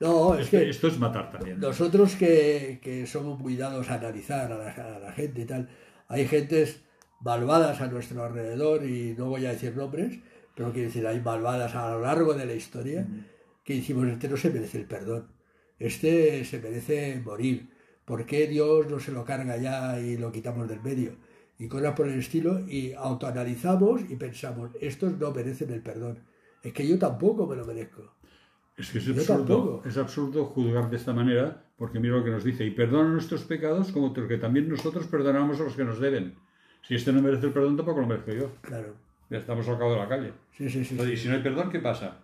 No, 0.00 0.34
es 0.34 0.46
Esto, 0.46 0.56
que 0.58 0.70
esto 0.70 0.88
es 0.88 0.98
matar 0.98 1.30
también. 1.30 1.60
nosotros 1.60 2.16
que, 2.16 2.80
que 2.82 3.06
somos 3.06 3.38
muy 3.38 3.56
dados 3.56 3.90
a 3.90 3.94
analizar 3.96 4.50
a 4.50 4.56
la, 4.58 4.70
a 4.70 4.98
la 4.98 5.12
gente 5.12 5.42
y 5.42 5.44
tal, 5.44 5.68
hay 6.14 6.28
gentes 6.28 6.80
malvadas 7.20 7.80
a 7.80 7.88
nuestro 7.88 8.22
alrededor 8.22 8.84
y 8.84 9.16
no 9.18 9.28
voy 9.30 9.46
a 9.46 9.50
decir 9.50 9.76
nombres, 9.76 10.20
pero 10.54 10.72
quiero 10.72 10.86
decir, 10.86 11.04
hay 11.08 11.20
malvadas 11.20 11.74
a 11.74 11.90
lo 11.90 12.02
largo 12.02 12.34
de 12.34 12.46
la 12.46 12.54
historia 12.54 13.04
que 13.64 13.74
decimos, 13.74 14.06
este 14.06 14.28
no 14.28 14.36
se 14.36 14.50
merece 14.50 14.78
el 14.78 14.86
perdón, 14.86 15.32
este 15.76 16.44
se 16.44 16.60
merece 16.60 17.20
morir, 17.24 17.68
¿por 18.04 18.26
qué 18.26 18.46
Dios 18.46 18.88
no 18.88 19.00
se 19.00 19.10
lo 19.10 19.24
carga 19.24 19.56
ya 19.56 19.98
y 19.98 20.16
lo 20.16 20.30
quitamos 20.30 20.68
del 20.68 20.82
medio? 20.82 21.16
Y 21.58 21.66
cosas 21.66 21.94
por 21.94 22.06
el 22.06 22.20
estilo, 22.20 22.60
y 22.68 22.92
autoanalizamos 22.92 24.02
y 24.08 24.14
pensamos, 24.14 24.70
estos 24.80 25.18
no 25.18 25.32
merecen 25.32 25.72
el 25.72 25.82
perdón, 25.82 26.22
es 26.62 26.72
que 26.72 26.86
yo 26.86 26.96
tampoco 26.96 27.44
me 27.48 27.56
lo 27.56 27.64
merezco. 27.64 28.14
Es 28.76 28.90
que 28.90 28.98
es 28.98 29.08
absurdo, 29.30 29.82
es 29.84 29.96
absurdo 29.96 30.46
juzgar 30.46 30.90
de 30.90 30.96
esta 30.96 31.12
manera, 31.12 31.62
porque 31.76 32.00
mira 32.00 32.16
lo 32.16 32.24
que 32.24 32.30
nos 32.30 32.42
dice, 32.42 32.64
y 32.64 32.70
perdona 32.70 33.08
nuestros 33.08 33.42
pecados 33.44 33.92
como 33.92 34.12
que 34.12 34.36
también 34.38 34.68
nosotros 34.68 35.06
perdonamos 35.06 35.60
a 35.60 35.64
los 35.64 35.74
que 35.74 35.84
nos 35.84 36.00
deben. 36.00 36.34
Si 36.82 36.94
este 36.96 37.12
no 37.12 37.22
merece 37.22 37.46
el 37.46 37.52
perdón, 37.52 37.76
tampoco 37.76 38.00
lo 38.00 38.06
merezco 38.06 38.32
yo. 38.32 38.50
Claro, 38.62 38.94
Ya 39.30 39.38
estamos 39.38 39.66
al 39.68 39.78
cabo 39.78 39.92
de 39.92 39.98
la 39.98 40.08
calle. 40.08 40.32
sí, 40.56 40.68
sí, 40.68 40.84
sí. 40.84 40.96
Y 41.00 41.16
si 41.16 41.28
no 41.28 41.34
hay 41.34 41.42
perdón, 41.42 41.70
¿qué 41.70 41.78
pasa? 41.78 42.18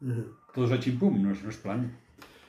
Ujú. 0.00 0.34
Todos 0.52 0.72
a 0.72 0.80
chimpum, 0.80 1.22
no 1.22 1.32
es, 1.32 1.42
no 1.42 1.50
es 1.50 1.56
plan. 1.56 1.96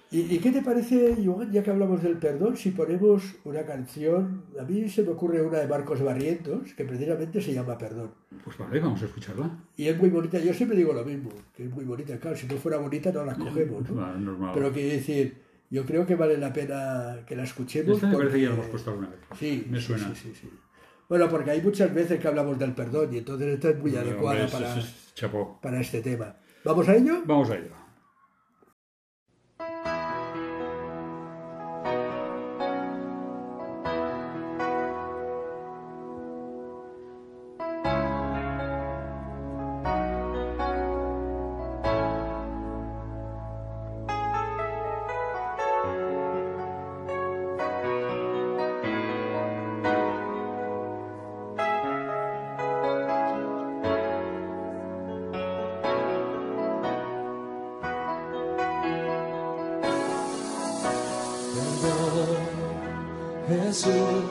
¿Y, 0.09 0.21
y 0.35 0.39
qué 0.39 0.51
te 0.51 0.61
parece, 0.61 1.17
Joan, 1.23 1.51
ya 1.51 1.61
que 1.61 1.69
hablamos 1.69 2.01
del 2.01 2.17
perdón, 2.17 2.55
si 2.55 2.71
ponemos 2.71 3.23
una 3.43 3.63
canción? 3.65 4.43
A 4.57 4.63
mí 4.63 4.87
se 4.87 5.03
me 5.03 5.09
ocurre 5.09 5.41
una 5.41 5.59
de 5.59 5.67
Marcos 5.67 6.01
Barrientos, 6.01 6.73
que 6.75 6.85
precisamente 6.85 7.41
se 7.41 7.53
llama 7.53 7.77
Perdón. 7.77 8.11
Pues 8.43 8.57
vale, 8.57 8.79
vamos 8.79 9.01
a 9.01 9.05
escucharla. 9.05 9.49
Y 9.75 9.87
es 9.87 9.97
muy 9.99 10.09
bonita, 10.09 10.39
yo 10.39 10.53
siempre 10.53 10.77
digo 10.77 10.93
lo 10.93 11.03
mismo, 11.03 11.29
que 11.53 11.65
es 11.65 11.69
muy 11.69 11.83
bonita, 11.83 12.17
claro, 12.19 12.37
si 12.37 12.47
no 12.47 12.55
fuera 12.55 12.77
bonita 12.77 13.11
no 13.11 13.25
la 13.25 13.35
cogemos, 13.35 13.89
¿no? 13.89 13.95
Vale, 13.95 14.19
normal. 14.19 14.51
Pero 14.53 14.71
quiero 14.71 14.93
decir, 14.93 15.41
yo 15.69 15.85
creo 15.85 16.05
que 16.05 16.15
vale 16.15 16.37
la 16.37 16.53
pena 16.53 17.17
que 17.27 17.35
la 17.35 17.43
escuchemos. 17.43 17.95
Esta 17.95 18.07
me 18.07 18.15
parece 18.15 18.35
que 18.37 18.41
ya 18.43 18.49
la 18.49 18.55
hemos 18.55 18.67
puesto 18.67 18.89
alguna 18.91 19.09
vez. 19.09 19.19
Sí, 19.37 19.67
me 19.69 19.81
suena. 19.81 20.07
Sí, 20.15 20.21
sí, 20.23 20.33
sí. 20.41 20.49
Bueno, 21.09 21.27
porque 21.29 21.51
hay 21.51 21.61
muchas 21.61 21.93
veces 21.93 22.17
que 22.19 22.27
hablamos 22.29 22.57
del 22.57 22.71
perdón 22.73 23.13
y 23.13 23.17
entonces 23.17 23.47
esta 23.55 23.71
es 23.71 23.79
muy 23.79 23.93
adecuada 23.95 24.47
para, 24.47 24.77
es- 24.77 24.85
es 24.85 25.13
chapó. 25.15 25.59
para 25.61 25.81
este 25.81 26.01
tema. 26.01 26.33
¿Vamos 26.63 26.87
a 26.87 26.95
ello? 26.95 27.21
Vamos 27.25 27.49
a 27.49 27.55
ello. 27.57 27.71
Jesús, 63.77 64.26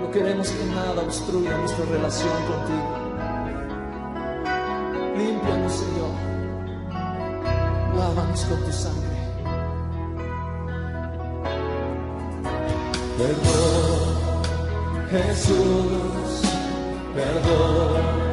No 0.00 0.10
queremos 0.10 0.48
que 0.50 0.64
nada 0.66 1.02
obstruya 1.02 1.56
nuestra 1.58 1.84
relación 1.86 2.34
contigo. 2.50 3.06
Límpianos, 5.16 5.72
Señor. 5.72 6.14
Lávanos 7.96 8.44
con 8.44 8.64
tu 8.64 8.72
sangre. 8.72 9.16
Perdón, 13.18 14.42
Jesús, 15.10 16.42
perdón. 17.14 18.25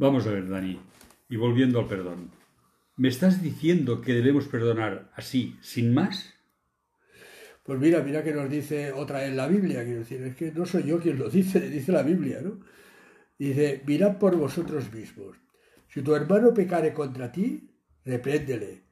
Vamos 0.00 0.26
a 0.26 0.30
ver, 0.30 0.48
Dani, 0.48 0.80
y 1.28 1.36
volviendo 1.36 1.78
al 1.78 1.86
perdón. 1.86 2.30
¿Me 2.96 3.08
estás 3.08 3.42
diciendo 3.42 4.00
que 4.00 4.14
debemos 4.14 4.48
perdonar 4.48 5.10
así, 5.14 5.58
sin 5.60 5.92
más? 5.92 6.32
Pues 7.62 7.78
mira, 7.78 8.00
mira 8.00 8.24
que 8.24 8.32
nos 8.32 8.48
dice 8.48 8.92
otra 8.92 9.18
vez 9.18 9.34
la 9.34 9.46
Biblia, 9.46 9.84
quiero 9.84 9.98
decir, 9.98 10.22
es 10.22 10.34
que 10.36 10.52
no 10.52 10.64
soy 10.64 10.84
yo 10.84 11.00
quien 11.00 11.18
lo 11.18 11.28
dice, 11.28 11.60
dice 11.68 11.92
la 11.92 12.02
Biblia, 12.02 12.40
¿no? 12.40 12.60
Dice, 13.38 13.82
mirad 13.84 14.16
por 14.16 14.36
vosotros 14.36 14.90
mismos. 14.90 15.36
Si 15.86 16.00
tu 16.00 16.14
hermano 16.14 16.54
pecare 16.54 16.94
contra 16.94 17.30
ti, 17.30 17.68
repréndele. 18.02 18.84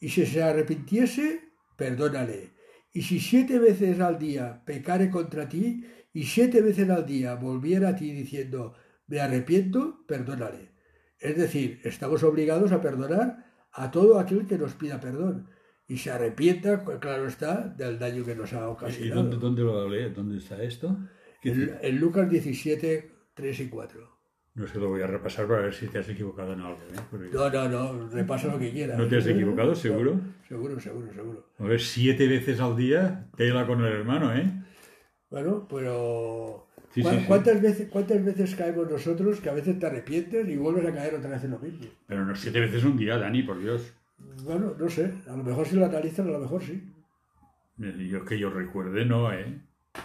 Y 0.00 0.08
si 0.08 0.24
se 0.24 0.42
arrepintiese, 0.42 1.42
perdónale. 1.76 2.54
Y 2.90 3.02
si 3.02 3.20
siete 3.20 3.58
veces 3.58 4.00
al 4.00 4.18
día 4.18 4.62
pecare 4.64 5.10
contra 5.10 5.46
ti, 5.46 5.84
y 6.14 6.22
siete 6.22 6.62
veces 6.62 6.88
al 6.88 7.04
día 7.04 7.34
volviera 7.34 7.90
a 7.90 7.96
ti 7.96 8.12
diciendo, 8.12 8.74
me 9.06 9.20
arrepiento, 9.20 10.04
perdónale. 10.06 10.72
Es 11.18 11.36
decir, 11.36 11.80
estamos 11.84 12.22
obligados 12.22 12.72
a 12.72 12.80
perdonar 12.80 13.44
a 13.72 13.90
todo 13.90 14.18
aquel 14.18 14.46
que 14.46 14.58
nos 14.58 14.74
pida 14.74 15.00
perdón. 15.00 15.48
Y 15.86 15.98
se 15.98 16.10
arrepienta, 16.10 16.82
pues 16.84 16.98
claro 16.98 17.26
está, 17.26 17.68
del 17.68 17.98
daño 17.98 18.24
que 18.24 18.34
nos 18.34 18.52
ha 18.54 18.60
¿Y 18.60 18.64
ocasionado. 18.64 19.22
dónde, 19.22 19.36
dónde 19.36 19.62
lo 19.62 19.88
lee? 19.88 20.10
¿Dónde 20.14 20.38
está 20.38 20.62
esto? 20.62 20.96
¿Qué- 21.42 21.50
En, 21.50 21.78
en 21.82 21.98
Lucas 22.00 22.30
17, 22.30 23.10
3 23.34 23.60
y 23.60 23.68
4. 23.68 24.14
No 24.54 24.66
sé, 24.68 24.78
lo 24.78 24.88
voy 24.88 25.02
a 25.02 25.06
repasar 25.06 25.46
para 25.48 25.62
ver 25.62 25.74
si 25.74 25.88
te 25.88 25.98
has 25.98 26.08
equivocado 26.08 26.52
en 26.54 26.60
algo. 26.60 26.78
¿eh? 26.78 27.00
Porque- 27.10 27.28
No, 27.32 27.50
no, 27.50 27.92
no, 27.92 28.08
repasa 28.08 28.46
lo 28.48 28.58
que 28.58 28.70
quieras. 28.70 28.96
¿No 28.98 29.06
te 29.08 29.16
has 29.18 29.26
equivocado, 29.26 29.74
seguro? 29.74 30.20
Seguro, 30.48 30.78
seguro, 30.80 31.12
seguro. 31.12 31.50
A 31.58 31.64
ver, 31.64 31.80
siete 31.80 32.28
veces 32.28 32.60
al 32.60 32.76
día, 32.76 33.28
tela 33.36 33.66
con 33.66 33.84
el 33.84 33.92
hermano, 33.92 34.32
¿eh? 34.34 34.50
Bueno, 35.28 35.66
pero... 35.68 36.68
Sí, 36.94 37.02
¿cu- 37.02 37.10
sí, 37.10 37.16
sí. 37.18 37.24
¿cuántas, 37.26 37.60
Veces, 37.60 37.88
¿Cuántas 37.90 38.24
veces 38.24 38.54
caemos 38.54 38.88
nosotros 38.90 39.40
que 39.40 39.50
a 39.50 39.54
veces 39.54 39.78
te 39.78 39.86
arrepientes 39.86 40.48
y 40.48 40.56
vuelves 40.56 40.86
a 40.86 40.94
caer 40.94 41.14
otra 41.14 41.30
vez 41.30 41.42
en 41.44 41.50
lo 41.50 41.58
mismo? 41.58 41.86
Pero 42.06 42.24
no 42.24 42.34
siete 42.36 42.60
veces 42.60 42.84
un 42.84 42.96
día, 42.96 43.18
Dani, 43.18 43.42
por 43.42 43.60
Dios. 43.60 43.92
Bueno, 44.44 44.74
no 44.78 44.88
sé, 44.88 45.12
a 45.28 45.36
lo 45.36 45.42
mejor 45.42 45.66
si 45.66 45.74
lo 45.76 45.84
analizan, 45.84 46.28
a 46.28 46.32
lo 46.32 46.38
mejor 46.38 46.62
sí. 46.62 46.82
Yo 47.76 48.24
que 48.24 48.38
yo 48.38 48.50
recuerde, 48.50 49.04
no, 49.04 49.32
¿eh? 49.32 49.60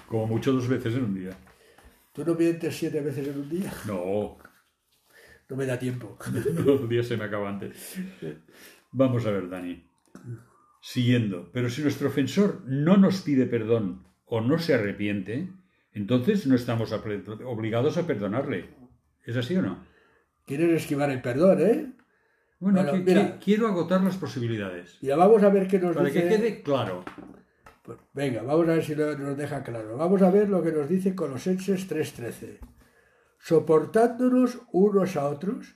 Como 0.08 0.26
mucho 0.28 0.52
dos 0.52 0.68
veces 0.68 0.96
en 0.96 1.04
un 1.04 1.14
día. 1.16 1.32
¿Tú 2.14 2.26
no 2.26 2.34
mientes 2.34 2.76
siete 2.76 3.00
veces 3.02 3.28
en 3.28 3.40
un 3.40 3.50
día? 3.50 3.72
No, 3.86 4.38
No 5.48 5.56
me 5.56 5.66
da 5.68 5.78
tiempo. 5.78 6.18
el 6.82 6.90
día 6.90 7.04
se 7.04 7.16
me 7.18 7.26
acaba 7.26 7.50
antes. 7.50 7.98
Vamos 8.92 9.26
a 9.28 9.32
ver, 9.32 9.48
Dani. 9.50 9.84
Siguiendo, 10.82 11.50
pero 11.54 11.70
si 11.70 11.82
nuestro 11.84 12.08
ofensor 12.08 12.64
no 12.66 12.98
nos 12.98 13.22
pide 13.22 13.46
perdón 13.46 14.04
o 14.26 14.42
no 14.42 14.58
se 14.58 14.74
arrepiente, 14.74 15.50
entonces 15.94 16.46
no 16.48 16.56
estamos 16.56 16.92
obligados 16.92 17.98
a 17.98 18.06
perdonarle. 18.08 18.70
¿Es 19.26 19.36
así 19.38 19.56
o 19.56 19.62
no? 19.62 19.84
Quieres 20.46 20.82
esquivar 20.82 21.10
el 21.12 21.22
perdón, 21.22 21.60
¿eh? 21.62 21.94
Bueno, 22.60 22.82
Bueno, 22.84 22.92
que- 22.94 23.00
mira. 23.00 23.34
que- 23.34 23.40
quiero 23.46 23.68
agotar 23.68 24.02
las 24.02 24.18
posibilidades. 24.18 24.98
Mira, 25.02 25.16
vamos 25.16 25.42
a 25.44 25.50
ver 25.50 25.68
qué 25.68 25.80
nos 25.80 25.96
Para 25.96 26.08
dice... 26.10 26.24
que 26.24 26.30
quede 26.30 26.62
claro. 26.64 27.04
Pues 27.84 27.98
venga, 28.14 28.42
vamos 28.44 28.68
a 28.68 28.74
ver 28.74 28.84
si 28.84 28.96
lo- 28.96 29.18
nos 29.18 29.38
deja 29.38 29.64
claro. 29.64 29.96
Vamos 29.98 30.22
a 30.22 30.30
ver 30.30 30.50
lo 30.50 30.62
que 30.62 30.72
nos 30.72 30.88
dice 30.90 31.16
Colosenses 31.16 31.88
3:13. 31.88 32.60
Soportándonos 33.40 34.60
unos 34.72 35.16
a 35.16 35.28
otros 35.30 35.76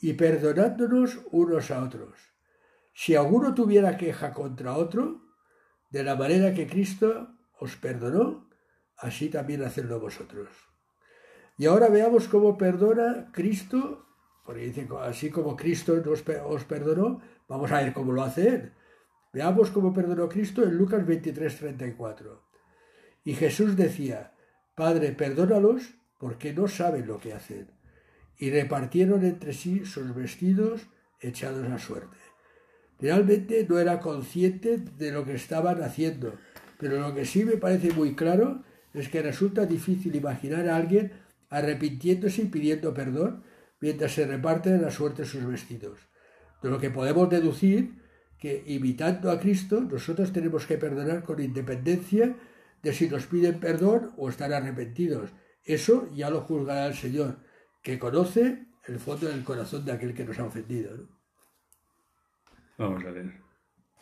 y 0.00 0.14
perdonándonos 0.14 1.20
unos 1.30 1.70
a 1.70 1.82
otros. 1.84 2.16
Si 2.94 3.14
alguno 3.14 3.54
tuviera 3.54 3.96
queja 3.96 4.32
contra 4.32 4.74
otro, 4.76 5.20
de 5.90 6.02
la 6.04 6.16
manera 6.16 6.52
que 6.54 6.66
Cristo 6.66 7.28
os 7.60 7.76
perdonó, 7.76 8.48
así 9.02 9.28
también 9.28 9.62
hacedlo 9.62 10.00
vosotros. 10.00 10.48
Y 11.58 11.66
ahora 11.66 11.88
veamos 11.88 12.28
cómo 12.28 12.56
perdona 12.56 13.30
Cristo, 13.32 14.06
porque 14.46 14.62
dice, 14.62 14.88
así 15.00 15.30
como 15.30 15.56
Cristo 15.56 16.02
os 16.46 16.64
perdonó, 16.64 17.20
vamos 17.48 17.70
a 17.72 17.82
ver 17.82 17.92
cómo 17.92 18.12
lo 18.12 18.22
hace 18.22 18.48
Él. 18.48 18.72
Veamos 19.32 19.70
cómo 19.70 19.92
perdonó 19.92 20.28
Cristo 20.28 20.62
en 20.62 20.76
Lucas 20.76 21.04
23, 21.04 21.56
34. 21.56 22.42
Y 23.24 23.34
Jesús 23.34 23.76
decía, 23.76 24.34
Padre, 24.74 25.12
perdónalos 25.12 25.94
porque 26.18 26.52
no 26.52 26.68
saben 26.68 27.06
lo 27.06 27.18
que 27.18 27.32
hacen. 27.32 27.70
Y 28.38 28.50
repartieron 28.50 29.24
entre 29.24 29.52
sí 29.52 29.84
sus 29.84 30.14
vestidos 30.14 30.82
echados 31.20 31.68
a 31.70 31.78
suerte. 31.78 32.16
Realmente 33.00 33.66
no 33.68 33.78
era 33.78 34.00
consciente 34.00 34.78
de 34.78 35.10
lo 35.10 35.24
que 35.24 35.34
estaban 35.34 35.82
haciendo, 35.82 36.34
pero 36.78 37.00
lo 37.00 37.14
que 37.14 37.24
sí 37.24 37.44
me 37.44 37.56
parece 37.56 37.92
muy 37.92 38.14
claro 38.14 38.62
es 38.94 39.08
que 39.08 39.22
resulta 39.22 39.66
difícil 39.66 40.14
imaginar 40.14 40.68
a 40.68 40.76
alguien 40.76 41.12
arrepintiéndose 41.48 42.42
y 42.42 42.46
pidiendo 42.46 42.94
perdón 42.94 43.44
mientras 43.80 44.12
se 44.12 44.26
reparten 44.26 44.84
a 44.84 44.90
suerte 44.90 45.24
sus 45.24 45.44
vestidos. 45.46 45.98
De 46.62 46.70
lo 46.70 46.78
que 46.78 46.90
podemos 46.90 47.28
deducir 47.28 48.00
que 48.38 48.62
imitando 48.66 49.30
a 49.30 49.38
Cristo 49.38 49.80
nosotros 49.80 50.32
tenemos 50.32 50.66
que 50.66 50.78
perdonar 50.78 51.22
con 51.22 51.40
independencia 51.42 52.36
de 52.82 52.92
si 52.92 53.08
nos 53.08 53.26
piden 53.26 53.60
perdón 53.60 54.12
o 54.16 54.28
están 54.28 54.52
arrepentidos. 54.52 55.30
Eso 55.64 56.08
ya 56.12 56.30
lo 56.30 56.40
juzgará 56.40 56.86
el 56.86 56.94
Señor, 56.94 57.38
que 57.82 57.98
conoce 57.98 58.66
el 58.84 58.98
fondo 58.98 59.28
del 59.28 59.44
corazón 59.44 59.84
de 59.84 59.92
aquel 59.92 60.14
que 60.14 60.24
nos 60.24 60.38
ha 60.38 60.44
ofendido. 60.44 61.08
Vamos 62.78 63.04
a 63.04 63.10
ver. 63.10 63.41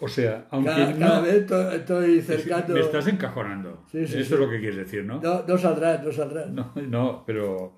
O 0.00 0.08
sea, 0.08 0.46
aunque 0.50 0.70
Cada, 0.70 0.92
no... 0.92 0.98
cada 0.98 1.20
vez 1.20 1.46
to- 1.46 1.70
estoy 1.72 2.22
cercando... 2.22 2.74
Me 2.74 2.80
estás 2.80 3.06
encajonando. 3.06 3.84
Sí, 3.92 4.06
sí, 4.06 4.18
Eso 4.18 4.28
sí. 4.28 4.34
es 4.34 4.40
lo 4.40 4.48
que 4.50 4.58
quieres 4.58 4.76
decir, 4.78 5.04
¿no? 5.04 5.20
No, 5.20 5.44
no 5.46 5.58
saldrás, 5.58 6.02
no 6.02 6.10
saldrás. 6.10 6.50
No, 6.50 6.72
no, 6.76 7.22
pero 7.26 7.76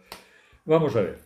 vamos 0.64 0.94
a 0.96 1.00
ver. 1.02 1.18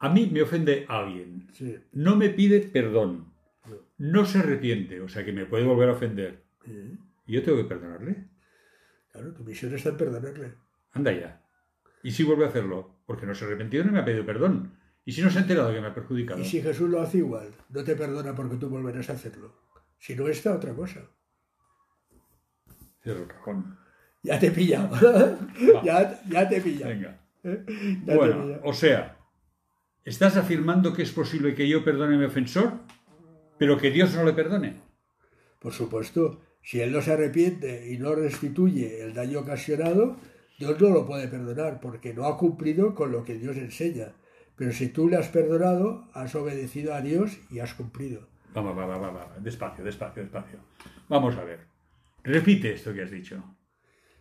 A 0.00 0.08
mí 0.08 0.28
me 0.32 0.42
ofende 0.42 0.84
alguien. 0.88 1.48
Sí. 1.52 1.76
No 1.92 2.16
me 2.16 2.30
pide 2.30 2.60
perdón. 2.60 3.32
No 3.98 4.24
se 4.24 4.38
arrepiente, 4.38 5.00
o 5.00 5.08
sea 5.08 5.24
que 5.24 5.32
me 5.32 5.46
puede 5.46 5.64
volver 5.64 5.90
a 5.90 5.92
ofender. 5.92 6.42
Sí. 6.64 6.98
¿Y 7.26 7.34
yo 7.34 7.42
tengo 7.42 7.58
que 7.58 7.64
perdonarle? 7.64 8.24
Claro, 9.12 9.32
tu 9.34 9.44
misión 9.44 9.74
está 9.74 9.90
en 9.90 9.96
perdonarle. 9.96 10.54
Anda 10.92 11.12
ya. 11.12 11.42
¿Y 12.02 12.10
si 12.10 12.24
vuelve 12.24 12.46
a 12.46 12.48
hacerlo? 12.48 12.96
Porque 13.06 13.26
no 13.26 13.34
se 13.34 13.44
ha 13.44 13.48
arrepentido 13.48 13.84
ni 13.84 13.90
me 13.92 13.98
ha 14.00 14.04
pedido 14.04 14.24
perdón. 14.26 14.72
¿Y 15.04 15.12
si 15.12 15.22
no 15.22 15.30
se 15.30 15.38
ha 15.38 15.42
enterado 15.42 15.72
que 15.72 15.80
me 15.80 15.86
ha 15.88 15.94
perjudicado? 15.94 16.40
Y 16.40 16.44
si 16.44 16.62
Jesús 16.62 16.88
lo 16.88 17.00
hace 17.00 17.18
igual, 17.18 17.48
no 17.68 17.84
te 17.84 17.94
perdona 17.94 18.34
porque 18.34 18.56
tú 18.56 18.68
volverás 18.68 19.10
a 19.10 19.14
hacerlo. 19.14 19.54
Si 20.00 20.16
no 20.16 20.26
está, 20.28 20.54
otra 20.54 20.74
cosa. 20.74 21.00
Cierro 23.02 23.22
el 23.22 23.28
cajón. 23.28 23.78
Ya 24.22 24.38
te 24.38 24.48
he 24.48 24.50
pillado. 24.50 24.90
ya, 25.84 26.20
ya 26.28 26.48
te 26.48 26.56
he 26.56 26.60
pillado. 26.60 26.90
Venga. 26.92 27.20
¿eh? 27.44 27.64
Ya 28.04 28.04
te 28.06 28.12
he 28.12 28.16
Bueno, 28.16 28.42
pillado. 28.42 28.60
o 28.64 28.72
sea, 28.72 29.16
¿estás 30.04 30.36
afirmando 30.36 30.92
que 30.92 31.02
es 31.02 31.12
posible 31.12 31.54
que 31.54 31.68
yo 31.68 31.84
perdone 31.84 32.16
a 32.16 32.18
mi 32.18 32.24
ofensor, 32.24 32.80
pero 33.58 33.76
que 33.78 33.90
Dios 33.90 34.14
no 34.14 34.24
le 34.24 34.32
perdone? 34.32 34.80
Por 35.58 35.72
supuesto, 35.72 36.40
si 36.62 36.80
él 36.80 36.92
no 36.92 37.00
se 37.02 37.12
arrepiente 37.12 37.90
y 37.92 37.98
no 37.98 38.14
restituye 38.14 39.02
el 39.02 39.14
daño 39.14 39.40
ocasionado, 39.40 40.16
Dios 40.58 40.80
no 40.80 40.90
lo 40.90 41.06
puede 41.06 41.28
perdonar 41.28 41.80
porque 41.80 42.12
no 42.14 42.26
ha 42.26 42.36
cumplido 42.36 42.94
con 42.94 43.12
lo 43.12 43.24
que 43.24 43.34
Dios 43.34 43.56
enseña. 43.56 44.12
Pero 44.56 44.72
si 44.72 44.88
tú 44.88 45.08
le 45.08 45.16
has 45.16 45.28
perdonado, 45.28 46.08
has 46.12 46.34
obedecido 46.34 46.94
a 46.94 47.00
Dios 47.00 47.38
y 47.50 47.60
has 47.60 47.72
cumplido. 47.74 48.28
Vamos, 48.54 48.76
va, 48.76 48.86
va, 48.86 48.98
va, 48.98 49.10
va, 49.10 49.36
despacio, 49.40 49.84
despacio, 49.84 50.22
despacio. 50.22 50.58
Vamos 51.08 51.36
a 51.36 51.44
ver. 51.44 51.60
Repite 52.24 52.72
esto 52.74 52.92
que 52.92 53.02
has 53.02 53.10
dicho. 53.10 53.42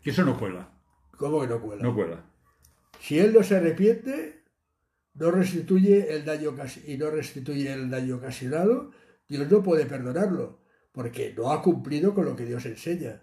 Que 0.02 0.12
eso 0.12 0.24
no 0.24 0.38
cuela, 0.38 0.70
¿Cómo 1.18 1.42
que 1.42 1.48
no 1.48 1.60
cuela? 1.62 1.84
no 1.84 1.94
cuela. 1.94 2.24
Si 3.00 3.20
él 3.20 3.34
no 3.34 3.44
se 3.44 3.58
arrepiente, 3.58 4.44
no 5.16 5.32
restituye 5.32 6.14
el 6.16 6.24
daño 6.26 6.56
y 6.88 6.98
no 6.98 7.10
restituye 7.10 7.74
el 7.74 7.90
daño 7.90 8.18
ocasionado, 8.18 8.92
Dios 9.28 9.50
no 9.52 9.62
puede 9.64 9.86
perdonarlo, 9.86 10.60
porque 10.94 11.34
no 11.36 11.52
ha 11.52 11.62
cumplido 11.62 12.14
con 12.14 12.26
lo 12.26 12.36
que 12.36 12.46
Dios 12.46 12.66
enseña. 12.66 13.22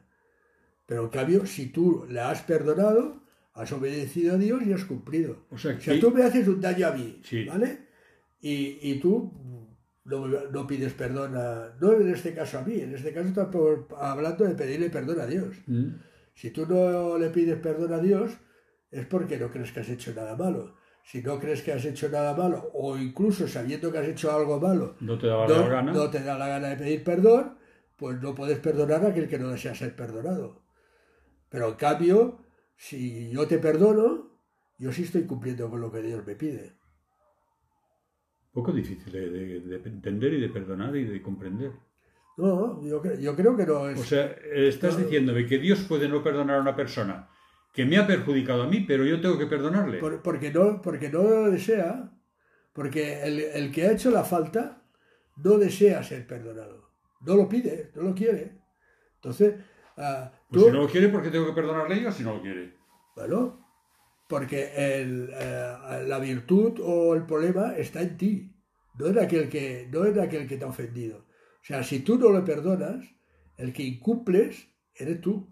Pero 0.86 1.04
en 1.04 1.08
cambio, 1.10 1.46
si 1.46 1.66
tú 1.70 2.06
le 2.08 2.20
has 2.20 2.42
perdonado, 2.42 3.22
has 3.54 3.72
obedecido 3.72 4.34
a 4.34 4.38
Dios 4.38 4.62
y 4.66 4.72
has 4.72 4.84
cumplido. 4.84 5.46
O 5.50 5.56
sea, 5.58 5.74
O 5.76 5.80
sea, 5.80 5.94
que- 5.94 6.00
tú 6.00 6.10
me 6.10 6.22
haces 6.22 6.46
un 6.48 6.60
daño 6.60 6.88
a 6.88 6.92
mí, 6.92 7.20
Sí. 7.24 7.44
¿vale? 7.44 7.86
Y, 8.40 8.78
y 8.82 9.00
tú 9.00 9.32
no, 10.06 10.26
no 10.26 10.66
pides 10.66 10.92
perdón 10.94 11.36
a... 11.36 11.76
No 11.80 11.92
en 11.92 12.08
este 12.10 12.32
caso 12.34 12.58
a 12.58 12.62
mí, 12.62 12.80
en 12.80 12.94
este 12.94 13.12
caso 13.12 13.28
estás 13.28 13.48
por- 13.48 13.86
hablando 13.98 14.44
de 14.44 14.54
pedirle 14.54 14.88
perdón 14.90 15.20
a 15.20 15.26
Dios. 15.26 15.56
Mm. 15.66 15.88
Si 16.34 16.50
tú 16.50 16.66
no 16.66 17.18
le 17.18 17.30
pides 17.30 17.58
perdón 17.58 17.92
a 17.92 17.98
Dios, 17.98 18.32
es 18.90 19.06
porque 19.06 19.38
no 19.38 19.50
crees 19.50 19.72
que 19.72 19.80
has 19.80 19.88
hecho 19.88 20.12
nada 20.14 20.36
malo. 20.36 20.74
Si 21.04 21.22
no 21.22 21.38
crees 21.38 21.62
que 21.62 21.72
has 21.72 21.84
hecho 21.84 22.08
nada 22.08 22.34
malo, 22.34 22.68
o 22.74 22.96
incluso 22.98 23.46
sabiendo 23.46 23.92
que 23.92 23.98
has 23.98 24.08
hecho 24.08 24.32
algo 24.34 24.58
malo, 24.60 24.96
No 25.00 25.16
te 25.18 25.26
no, 25.28 25.46
la 25.46 25.68
gana. 25.68 25.92
no 25.92 26.10
te 26.10 26.20
da 26.22 26.36
la 26.36 26.48
gana 26.48 26.68
de 26.70 26.76
pedir 26.76 27.04
perdón, 27.04 27.56
pues 27.96 28.20
no 28.20 28.34
puedes 28.34 28.58
perdonar 28.58 29.04
a 29.04 29.08
aquel 29.08 29.28
que 29.28 29.38
no 29.38 29.48
desea 29.48 29.74
ser 29.74 29.94
perdonado. 29.94 30.62
Pero 31.48 31.68
en 31.68 31.74
cambio, 31.76 32.40
si 32.76 33.30
yo 33.30 33.46
te 33.46 33.58
perdono, 33.58 34.36
yo 34.78 34.92
sí 34.92 35.04
estoy 35.04 35.22
cumpliendo 35.24 35.70
con 35.70 35.80
lo 35.80 35.90
que 35.92 36.02
Dios 36.02 36.26
me 36.26 36.34
pide. 36.34 36.74
Poco 38.56 38.72
difícil 38.72 39.12
de, 39.12 39.28
de- 39.30 39.60
de 39.60 39.76
entender 39.90 40.32
y 40.34 40.40
de 40.40 40.48
perdonar 40.48 40.96
y 40.96 41.04
de 41.04 41.20
comprender. 41.20 41.72
No, 42.38 42.82
yo, 42.82 43.02
yo 43.26 43.36
creo 43.36 43.56
que 43.56 43.66
no 43.66 43.88
es... 43.88 44.00
O 44.00 44.04
sea, 44.04 44.24
estás 44.52 44.94
No. 44.98 45.04
diciéndome 45.04 45.46
que 45.46 45.58
Dios 45.58 45.80
puede 45.88 46.08
no 46.08 46.22
perdonar 46.22 46.56
a 46.58 46.60
una 46.62 46.74
persona 46.74 47.28
que 47.72 47.84
me 47.84 47.98
ha 47.98 48.06
perjudicado 48.06 48.62
a 48.62 48.66
mí, 48.66 48.80
pero 48.88 49.04
yo 49.04 49.20
tengo 49.20 49.38
que 49.38 49.46
perdonarle. 49.46 49.98
Por- 49.98 50.22
porque, 50.22 50.50
no, 50.50 50.80
porque 50.80 51.10
no 51.10 51.22
lo 51.22 51.50
desea, 51.50 52.10
porque 52.72 53.22
el, 53.22 53.40
el 53.40 53.70
que 53.72 53.86
ha 53.86 53.92
hecho 53.92 54.10
la 54.10 54.24
falta 54.24 54.82
no 55.44 55.58
desea 55.58 56.02
ser 56.02 56.26
perdonado. 56.26 56.90
No 57.20 57.36
lo 57.36 57.48
pide, 57.48 57.90
no 57.94 58.02
lo 58.02 58.14
quiere. 58.14 58.58
Entonces, 59.16 59.54
ah, 59.98 60.30
Pues 60.48 60.62
tú, 60.62 60.68
si 60.68 60.72
no 60.74 60.82
lo 60.82 60.88
quiere, 60.88 61.08
¿por 61.10 61.22
qué 61.22 61.30
tengo 61.30 61.46
que 61.46 61.52
perdonarle 61.60 62.00
yo 62.02 62.10
si 62.12 62.22
no 62.22 62.34
lo 62.36 62.40
quiere? 62.42 62.74
bueno, 63.14 63.65
porque 64.28 64.72
el, 64.74 65.30
eh, 65.32 66.04
la 66.06 66.18
virtud 66.18 66.80
o 66.82 67.14
el 67.14 67.24
problema 67.26 67.76
está 67.76 68.02
en 68.02 68.16
ti, 68.16 68.52
no 68.98 69.06
en, 69.06 69.18
aquel 69.18 69.48
que, 69.48 69.88
no 69.92 70.04
en 70.04 70.18
aquel 70.18 70.46
que 70.46 70.56
te 70.56 70.64
ha 70.64 70.68
ofendido. 70.68 71.18
O 71.18 71.64
sea, 71.64 71.82
si 71.82 72.00
tú 72.00 72.18
no 72.18 72.32
le 72.32 72.42
perdonas, 72.42 73.04
el 73.56 73.72
que 73.72 73.82
incumples 73.82 74.68
eres 74.94 75.20
tú. 75.20 75.48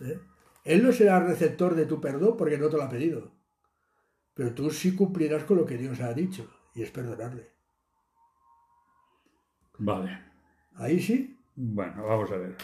¿Eh? 0.00 0.18
Él 0.64 0.82
no 0.82 0.92
será 0.92 1.20
receptor 1.20 1.74
de 1.74 1.86
tu 1.86 2.00
perdón 2.00 2.36
porque 2.36 2.58
no 2.58 2.68
te 2.68 2.76
lo 2.76 2.82
ha 2.82 2.88
pedido. 2.88 3.32
Pero 4.34 4.54
tú 4.54 4.70
sí 4.70 4.94
cumplirás 4.94 5.44
con 5.44 5.56
lo 5.56 5.66
que 5.66 5.78
Dios 5.78 6.00
ha 6.00 6.12
dicho, 6.14 6.48
y 6.74 6.82
es 6.82 6.90
perdonarle. 6.90 7.50
Vale. 9.78 10.18
Ahí 10.74 11.00
sí, 11.00 11.36
Bueno, 11.56 12.06
vamos 12.06 12.30
a 12.30 12.36
ver. 12.36 12.56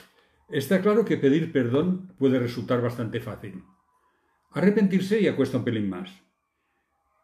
Está 0.48 0.80
claro 0.80 1.04
que 1.04 1.16
pedir 1.16 1.52
perdón 1.52 2.14
puede 2.18 2.38
resultar 2.38 2.80
bastante 2.80 3.20
fácil. 3.20 3.64
Arrepentirse 4.56 5.22
ya 5.22 5.36
cuesta 5.36 5.58
un 5.58 5.64
pelín 5.64 5.88
más. 5.88 6.10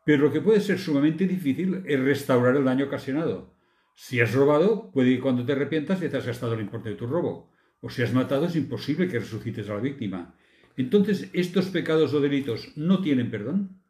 Pero 0.05 0.25
lo 0.25 0.33
que 0.33 0.41
puede 0.41 0.61
ser 0.61 0.79
sumamente 0.79 1.27
difícil 1.27 1.83
es 1.87 1.99
restaurar 1.99 2.57
el 2.57 2.65
daño 2.65 2.87
ocasionado. 2.87 3.55
Si 3.95 4.21
has 4.21 4.33
robado, 4.35 4.91
puede 4.93 5.17
que 5.17 5.21
cuando 5.21 5.45
te 5.45 5.53
arrepientas 5.53 6.01
ya 6.01 6.11
te 6.11 6.17
has 6.19 6.27
gastado 6.27 6.55
el 6.55 6.61
importe 6.61 6.91
de 6.91 6.97
tu 6.97 7.07
robo. 7.07 7.51
O 7.81 7.91
si 7.91 8.03
has 8.03 8.13
matado, 8.13 8.47
es 8.47 8.57
imposible 8.57 9.09
que 9.09 9.19
resucites 9.19 9.69
a 9.69 9.75
la 9.75 9.81
víctima. 9.81 10.37
Entonces, 10.77 11.31
¿estos 11.33 11.67
pecados 11.67 12.13
o 12.15 12.21
delitos 12.21 12.73
no 12.77 13.01
tienen 13.01 13.31
perdón? 13.31 13.83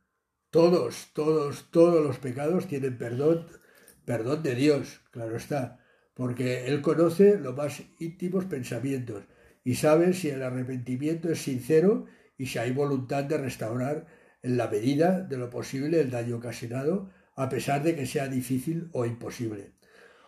todos, 0.53 1.09
todos, 1.15 1.71
todos 1.71 2.05
los 2.05 2.19
pecados 2.19 2.69
tienen 2.69 2.99
perdón, 2.99 3.47
perdón 4.05 4.43
de 4.43 4.55
Dios, 4.55 5.01
claro 5.11 5.35
está, 5.35 5.81
porque 6.15 6.67
Él 6.67 6.83
conoce 6.83 7.39
los 7.39 7.57
más 7.57 7.83
íntimos 7.99 8.45
pensamientos 8.45 9.25
y 9.65 9.77
sabe 9.77 10.13
si 10.13 10.29
el 10.29 10.43
arrepentimiento 10.43 11.31
es 11.31 11.41
sincero 11.41 12.05
y 12.43 12.47
si 12.47 12.59
hay 12.59 12.73
voluntad 12.73 13.23
de 13.23 13.39
restaurar 13.39 14.05
en 14.43 14.57
la 14.57 14.67
medida 14.67 15.21
de 15.21 15.37
lo 15.37 15.49
posible 15.49 16.01
el 16.01 16.11
daño 16.11 16.39
ocasionado, 16.39 17.09
a 17.37 17.49
pesar 17.49 17.85
de 17.85 17.95
que 17.95 18.05
sea 18.05 18.27
difícil 18.27 18.89
o 18.91 19.07
imposible. 19.07 19.75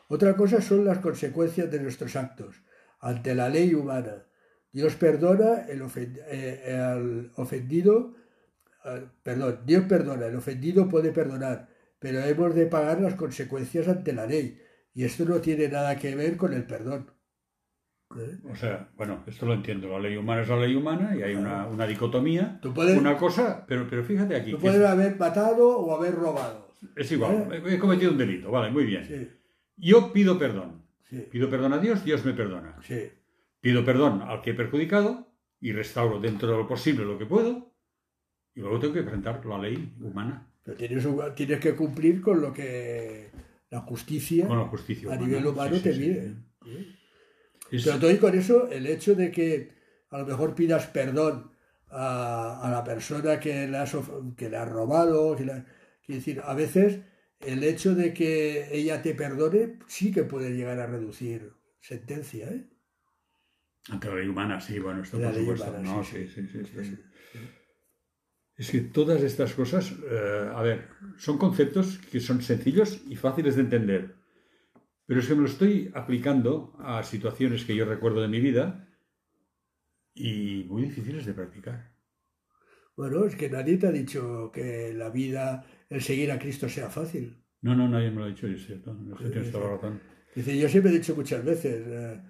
Otra 0.07 0.37
cosa 0.37 0.63
son 0.63 0.85
las 0.85 0.99
consecuencias 0.99 1.73
de 1.73 1.81
nuestros 1.81 2.15
actos 2.15 2.63
ante 3.01 3.35
la 3.35 3.49
ley 3.49 3.75
humana. 3.75 4.27
Dios 4.71 4.95
perdona 4.95 5.67
el, 5.67 5.83
eh, 6.29 6.81
al 6.81 7.33
ofendido, 7.35 8.15
perdón, 9.25 9.63
Dios 9.67 9.85
perdona, 9.89 10.27
el 10.27 10.37
ofendido 10.37 10.89
puede 10.89 11.11
perdonar, 11.11 11.69
pero 11.99 12.23
hemos 12.23 12.55
de 12.55 12.67
pagar 12.67 13.01
las 13.01 13.17
consecuencias 13.17 13.89
ante 13.89 14.13
la 14.13 14.27
ley. 14.27 14.61
Y 14.95 15.03
esto 15.03 15.25
no 15.25 15.41
tiene 15.41 15.67
nada 15.67 15.97
que 15.97 16.15
ver 16.15 16.37
con 16.37 16.55
el 16.55 16.65
perdón. 16.65 17.11
¿Eh? 18.17 18.39
O 18.51 18.55
sea, 18.55 18.89
bueno, 18.97 19.25
esto 19.27 19.47
lo 19.47 19.55
entiendo. 19.55 19.89
La 19.89 19.99
ley 19.99 20.17
humana 20.17 20.43
es 20.43 20.49
la 20.49 20.57
ley 20.57 20.75
humana 20.77 21.17
y 21.17 21.23
hay 21.23 21.35
una, 21.35 21.67
una 21.67 21.87
dicotomía. 21.87 22.59
Tú 22.63 22.73
puedes- 22.73 22.97
Una 22.99 23.17
cosa, 23.17 23.65
pero, 23.67 23.87
pero 23.89 24.05
fíjate 24.05 24.37
aquí. 24.37 24.53
Tú 24.53 24.59
puedes 24.59 24.81
es- 24.81 24.87
haber 24.87 25.19
matado 25.19 25.79
o 25.79 25.97
haber 25.97 26.15
robado. 26.15 26.69
Es 26.97 27.11
igual, 27.13 27.49
he 27.67 27.79
cometido 27.79 28.13
un 28.13 28.19
delito, 28.19 28.51
vale, 28.51 28.71
muy 28.71 28.85
bien. 28.85 29.05
Sí, 29.07 29.29
Yo 29.77 30.13
pido 30.13 30.39
perdón. 30.39 30.83
sí, 31.09 31.27
Pido 31.31 31.49
perdón 31.49 31.73
a 31.73 31.79
Dios, 31.79 32.05
Dios 32.05 32.25
me 32.25 32.33
perdona. 32.35 32.77
sí. 32.83 33.09
Pido 33.61 33.83
perdón 33.85 34.21
al 34.23 34.43
que 34.43 34.51
he 34.51 34.55
perjudicado 34.55 35.27
y 35.59 35.73
restauro 35.73 36.21
dentro 36.21 36.51
de 36.51 36.59
lo 36.59 36.69
posible 36.69 37.05
lo 37.07 37.17
que 37.19 37.25
puedo. 37.27 37.73
Y 38.55 38.61
luego 38.61 38.79
tengo 38.79 38.93
que 38.93 39.01
enfrentar 39.01 39.45
la 39.47 39.59
ley 39.59 39.95
humana 40.01 40.47
Pero 40.63 40.77
tienes, 40.77 41.05
un- 41.07 41.35
tienes 41.35 41.59
que 41.59 41.75
cumplir 41.75 42.21
con 42.21 42.41
lo 42.43 42.53
que 42.53 43.31
la 43.71 43.81
justicia 43.81 44.47
con 44.47 44.59
la 44.59 44.67
justicia 44.67 45.13
a 45.13 45.17
nivel 45.17 45.47
humano 45.47 45.77
te 45.83 45.93
sí, 45.95 46.37
Es- 47.71 47.85
Pero 47.85 47.99
doy 47.99 48.19
con 48.19 48.37
eso 48.39 48.69
el 48.71 48.87
hecho 48.87 49.15
de 49.15 49.31
que 49.31 49.73
a 50.11 50.19
lo 50.19 50.27
mejor 50.27 50.55
pidas 50.55 50.87
perdón 50.89 51.51
a, 51.89 52.61
a 52.67 52.71
la 52.71 52.85
persona 52.85 53.41
que 53.41 53.67
le 53.67 53.77
has, 53.79 53.97
que 54.37 54.49
le 54.51 54.57
has 54.57 54.69
robado. 54.69 55.35
Que 55.37 55.45
la- 55.47 55.65
quiero 56.05 56.19
decir, 56.19 56.41
a 56.45 56.55
veces 56.55 57.01
el 57.41 57.63
hecho 57.65 57.95
de 57.95 58.13
que 58.15 58.69
ella 58.73 59.03
te 59.03 59.15
perdone 59.15 59.79
sí 59.87 60.13
que 60.13 60.25
puede 60.25 60.51
llegar 60.57 60.79
a 60.81 60.87
reducir 60.87 61.53
sentencia. 61.81 62.49
¿eh? 62.49 62.65
Ante 63.91 64.09
la 64.09 64.15
ley 64.17 64.29
humana, 64.29 64.61
sí, 64.61 64.79
bueno, 64.79 65.03
esto 65.03 65.19
La 65.19 65.27
por 65.27 65.35
ley 65.35 65.43
supuesto. 65.45 65.71
humana, 65.71 65.97
no, 65.97 66.05
sí, 66.05 66.27
sí, 66.29 66.43
sí, 66.43 66.49
sí, 66.51 66.59
esto 66.61 66.83
Sí, 66.83 66.91
sí. 66.91 66.97
sí. 67.33 67.39
Es 68.57 68.71
que 68.71 68.81
todas 68.83 69.21
estas 69.23 69.53
cosas, 69.53 69.93
eh, 70.11 70.51
a 70.55 70.63
ver, 70.63 70.89
son 71.19 71.39
conceptos 71.39 71.99
que 72.11 72.21
son 72.21 72.41
sencillos 72.41 73.01
y 73.09 73.17
fáciles 73.17 73.57
de 73.57 73.63
entender. 73.63 74.15
Pero 75.07 75.21
es 75.21 75.29
que 75.29 75.35
me 75.35 75.43
lo 75.43 75.49
estoy 75.49 75.91
aplicando 75.95 76.75
a 76.79 77.03
situaciones 77.03 77.65
que 77.65 77.77
yo 77.77 77.85
recuerdo 77.85 78.23
de 78.23 78.29
mi 78.29 78.41
vida 78.41 78.89
y 80.15 80.65
muy 80.69 80.83
difíciles 80.83 81.27
de 81.27 81.35
practicar. 81.35 81.93
Bueno, 82.97 83.25
es 83.25 83.35
que 83.35 83.51
nadie 83.51 83.77
te 83.77 83.89
ha 83.89 83.93
dicho 83.93 84.51
que 84.53 84.95
la 84.95 85.11
vida, 85.11 85.67
el 85.91 86.01
seguir 86.01 86.31
a 86.31 86.39
Cristo 86.39 86.69
sea 86.69 86.89
fácil. 86.89 87.43
No, 87.61 87.75
no, 87.75 87.89
nadie 87.89 88.11
me 88.11 88.19
lo 88.19 88.25
ha 88.25 88.29
dicho 88.29 88.47
es 88.47 88.67
cierto. 88.67 88.95
No 88.95 89.19
sé, 89.19 89.31
tienes 89.31 89.51
toda 89.51 89.65
la 89.65 89.75
razón. 89.77 90.01
Dice, 90.35 90.57
yo 90.59 90.69
siempre 90.69 90.93
he 90.93 90.95
dicho 90.95 91.15
muchas 91.15 91.45
veces, 91.45 91.83
eh, 91.87 92.21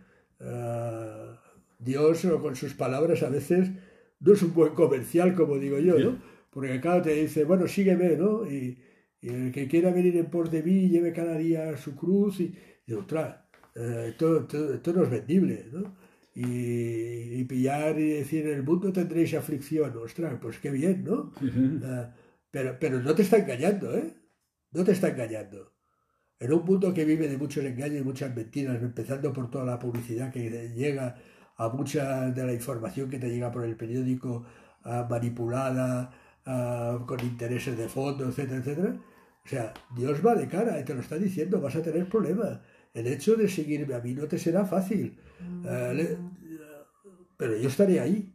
eh, 0.41 1.35
Dios 1.79 2.27
con 2.41 2.57
sus 2.57 2.75
palabras 2.75 3.23
a 3.23 3.29
veces 3.29 3.71
no 4.21 4.33
es 4.33 4.43
un 4.43 4.55
buen 4.55 4.75
comercial, 4.75 5.35
como 5.35 5.59
digo 5.59 5.79
yo, 5.79 5.99
¿no? 5.99 6.19
Porque 6.51 6.81
claro, 6.81 7.03
te 7.03 7.15
dice, 7.15 7.45
bueno, 7.45 7.67
sígueme, 7.67 8.17
¿no? 8.17 8.51
Y, 8.51 8.79
y 9.25 9.29
el 9.31 9.53
que 9.55 9.69
quiera 9.69 9.91
venir 9.99 10.17
en 10.17 10.29
pos 10.35 10.51
de 10.51 10.63
mí, 10.63 10.89
lleve 10.89 11.13
cada 11.21 11.37
día 11.39 11.77
su 11.85 11.95
cruz 12.01 12.41
y, 12.41 12.55
y 12.87 12.93
ostras, 12.95 13.31
eh, 13.75 14.07
esto, 14.11 14.27
esto- 14.43 14.75
esto 14.75 14.93
no 14.93 15.03
es 15.05 15.11
vendible, 15.11 15.57
¿no? 15.73 15.83
Y, 16.35 17.41
y 17.41 17.45
pillar 17.45 17.99
y 17.99 18.09
decir, 18.21 18.47
en 18.47 18.55
el 18.59 18.63
mundo 18.65 18.93
tendréis 18.93 19.35
aflicción, 19.35 19.97
ostras, 19.99 20.35
pues 20.43 20.59
qué 20.59 20.71
bien, 20.71 21.05
¿no? 21.05 21.33
Eh, 21.81 22.07
pero, 22.51 22.77
pero 22.81 23.01
no 23.03 23.15
te 23.15 23.23
está 23.23 23.39
engañando, 23.39 23.97
¿eh? 23.97 24.15
No 24.73 24.85
te 24.85 24.93
está 24.93 25.09
engañando. 25.09 25.73
En 26.39 26.53
un 26.53 26.65
mundo 26.65 26.93
que 26.95 27.05
vive 27.05 27.29
de 27.29 27.39
muchos 27.39 27.65
engaños 27.65 28.01
y 28.01 28.05
muchas 28.05 28.35
mentiras, 28.35 28.83
empezando 28.83 29.33
por 29.33 29.51
toda 29.51 29.65
la 29.65 29.79
publicidad 29.79 30.33
que 30.33 30.71
llega 30.75 31.17
a 31.57 31.69
mucha 31.69 32.31
de 32.31 32.45
la 32.47 32.53
información 32.53 33.09
que 33.11 33.19
te 33.19 33.31
llega 33.31 33.51
por 33.53 33.65
el 33.65 33.77
periódico 33.77 34.45
ah, 34.85 35.07
manipulada, 35.09 36.13
ah, 36.47 37.05
con 37.07 37.21
intereses 37.21 37.77
de 37.79 37.89
fondo, 37.89 38.29
etcétera, 38.29 38.59
etcétera. 38.61 38.97
O 39.45 39.49
sea, 39.49 39.75
Dios 39.97 40.25
va 40.25 40.35
de 40.35 40.49
cara 40.49 40.81
y 40.81 40.85
te 40.85 40.95
lo 40.95 41.01
está 41.01 41.17
diciendo, 41.19 41.61
vas 41.61 41.77
a 41.77 41.83
tener 41.83 42.09
problemas. 42.09 42.61
El 42.95 43.07
hecho 43.09 43.37
de 43.37 43.49
seguirme 43.49 43.95
a 43.95 44.01
mí 44.01 44.15
no 44.15 44.27
te 44.27 44.39
será 44.39 44.65
fácil. 44.65 45.19
Eh, 45.65 45.93
le- 45.95 46.19
pero 47.37 47.57
yo 47.57 47.69
estaré 47.69 48.01
ahí. 48.01 48.35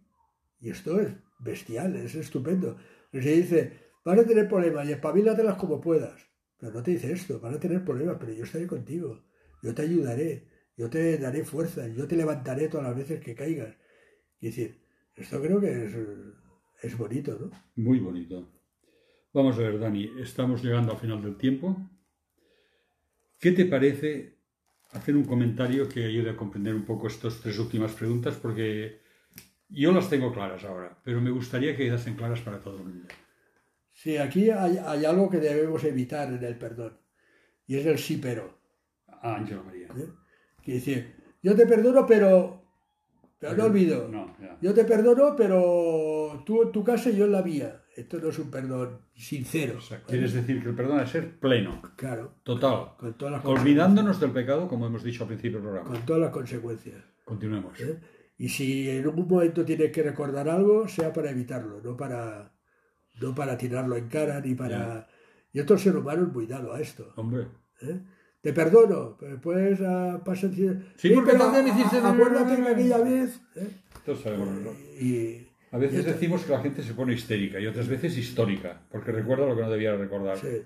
Y 0.60 0.70
esto 0.70 1.00
es 1.00 1.10
bestial, 1.40 1.96
es 1.96 2.16
estupendo. 2.16 2.78
Y 3.12 3.22
se 3.22 3.32
dice, 3.32 3.74
vas 4.04 4.20
a 4.20 4.26
tener 4.26 4.48
problemas 4.48 4.88
y 4.88 4.92
espabilatelas 4.92 5.56
como 5.56 5.80
puedas. 5.82 6.28
Pero 6.58 6.74
no 6.74 6.84
te 6.84 6.92
dice 6.92 7.12
esto, 7.12 7.40
van 7.40 7.54
a 7.56 7.60
tener 7.60 7.84
problemas, 7.86 8.18
pero 8.20 8.34
yo 8.34 8.44
estaré 8.44 8.68
contigo. 8.68 9.24
Yo 9.64 9.74
te 9.74 9.84
ayudaré, 9.84 10.48
yo 10.78 10.90
te 10.90 11.18
daré 11.18 11.46
fuerza, 11.46 11.88
yo 11.88 12.08
te 12.08 12.18
levantaré 12.18 12.68
todas 12.68 12.88
las 12.88 12.98
veces 12.98 13.22
que 13.22 13.36
caigas. 13.36 13.76
Y 14.42 14.48
decir, 14.48 14.82
esto 15.16 15.42
creo 15.42 15.60
que 15.62 15.86
es, 15.86 15.96
es 16.84 16.98
bonito, 16.98 17.38
¿no? 17.40 17.52
Muy 17.76 18.00
bonito. 18.00 18.59
Vamos 19.32 19.58
a 19.58 19.62
ver, 19.62 19.78
Dani, 19.78 20.10
estamos 20.20 20.64
llegando 20.64 20.92
al 20.92 20.98
final 20.98 21.22
del 21.22 21.38
tiempo. 21.38 21.78
¿Qué 23.40 23.52
te 23.52 23.66
parece 23.66 24.40
hacer 24.92 25.16
un 25.16 25.24
comentario 25.24 25.88
que 25.88 26.06
ayude 26.06 26.32
a 26.32 26.36
comprender 26.36 26.74
un 26.74 26.84
poco 26.84 27.08
estas 27.08 27.40
tres 27.40 27.60
últimas 27.60 27.94
preguntas? 27.94 28.36
Porque 28.38 29.02
yo 29.70 29.92
las 29.92 30.10
tengo 30.10 30.34
claras 30.34 30.64
ahora, 30.64 30.98
pero 31.04 31.22
me 31.22 31.30
gustaría 31.30 31.76
que 31.76 31.86
quedasen 31.86 32.16
claras 32.16 32.42
para 32.42 32.60
todo 32.60 32.78
el 32.78 32.86
mundo. 32.86 33.08
Sí, 33.94 34.18
aquí 34.18 34.50
hay, 34.50 34.78
hay 34.78 35.06
algo 35.06 35.30
que 35.30 35.38
debemos 35.38 35.84
evitar 35.84 36.34
en 36.34 36.44
el 36.44 36.58
perdón. 36.58 36.98
Y 37.68 37.78
es 37.78 37.86
el 37.86 38.00
sí 38.00 38.18
pero. 38.20 38.58
Ah, 39.08 39.36
Ángela 39.36 39.62
María. 39.62 39.90
¿eh? 39.90 40.10
Que 40.64 40.74
decir, 40.74 41.16
yo 41.44 41.56
te 41.56 41.68
perdono, 41.68 42.08
pero, 42.08 42.64
pero 43.38 43.56
no 43.56 43.66
olvido. 43.66 44.08
No. 44.08 44.36
Yo 44.60 44.74
te 44.74 44.86
perdono, 44.86 45.36
pero 45.36 46.42
tú 46.48 46.64
en 46.64 46.72
tu 46.72 46.84
casa 46.84 47.12
y 47.12 47.18
yo 47.18 47.26
en 47.26 47.34
la 47.34 47.44
mía. 47.44 47.79
Esto 47.96 48.18
no 48.20 48.30
es 48.30 48.40
un 48.40 48.50
perdón 48.50 49.00
sincero. 49.14 49.76
O 49.78 49.82
sea, 49.82 50.02
quieres 50.04 50.34
decir 50.34 50.62
que 50.64 50.70
el 50.70 50.76
perdón 50.76 51.00
es 51.02 51.10
ser 51.10 51.38
pleno, 51.40 51.82
Claro, 51.98 52.36
total, 52.44 52.96
con 52.98 53.14
todas 53.18 53.34
las 53.34 53.46
olvidándonos 53.46 54.20
del 54.20 54.32
pecado, 54.32 54.68
como 54.68 54.86
hemos 54.88 55.04
dicho 55.04 55.24
al 55.24 55.28
principio 55.28 55.58
del 55.60 55.64
programa. 55.68 55.90
con 55.90 56.06
todas 56.06 56.22
las 56.22 56.32
consecuencias. 56.32 57.04
Continuemos. 57.26 57.80
¿eh? 57.82 58.00
Y 58.38 58.48
si 58.50 58.90
en 58.90 59.06
un 59.08 59.28
momento 59.28 59.66
tienes 59.66 59.92
que 59.92 60.02
recordar 60.04 60.48
algo, 60.48 60.88
sea 60.88 61.12
para 61.12 61.30
evitarlo, 61.32 61.82
no 61.84 61.98
para, 61.98 62.54
no 63.22 63.36
para 63.36 63.58
tirarlo 63.58 63.98
en 63.98 64.08
cara 64.08 64.40
ni 64.40 64.56
para. 64.56 65.08
Y 65.52 65.60
otro 65.60 65.78
ser 65.78 65.96
humano 65.98 66.24
es 66.28 66.34
muy 66.34 66.46
dado 66.46 66.74
a 66.74 66.80
esto. 66.80 67.12
Hombre, 67.18 67.48
¿eh? 67.82 68.00
Te 68.42 68.54
perdono, 68.54 69.18
pero 69.20 69.34
después 69.34 69.82
ah, 69.82 70.22
pasa 70.24 70.48
decir, 70.48 70.94
Sí, 70.96 71.10
porque 71.10 71.32
pero 71.34 71.44
también 71.52 71.68
hiciste- 71.76 71.98
acuérdate 71.98 72.56
que 72.62 72.70
aquella 72.70 72.98
vez. 73.00 73.42
¿eh? 73.58 73.68
todos 74.06 74.22
sabemos. 74.22 74.48
¿no? 74.48 74.72
Y, 75.02 75.49
A 75.72 75.78
veces 75.78 76.06
decimos 76.06 76.44
que 76.44 76.52
la 76.52 76.62
gente 76.62 76.82
se 76.84 76.94
pone 76.94 77.14
histérica 77.14 77.60
y 77.60 77.68
otras 77.68 77.88
veces 77.88 78.18
histórica, 78.18 78.82
porque 78.92 79.12
recuerda 79.12 79.46
lo 79.46 79.56
que 79.56 79.62
no 79.62 79.70
debía 79.70 79.96
recordar. 79.96 80.38
sí, 80.38 80.64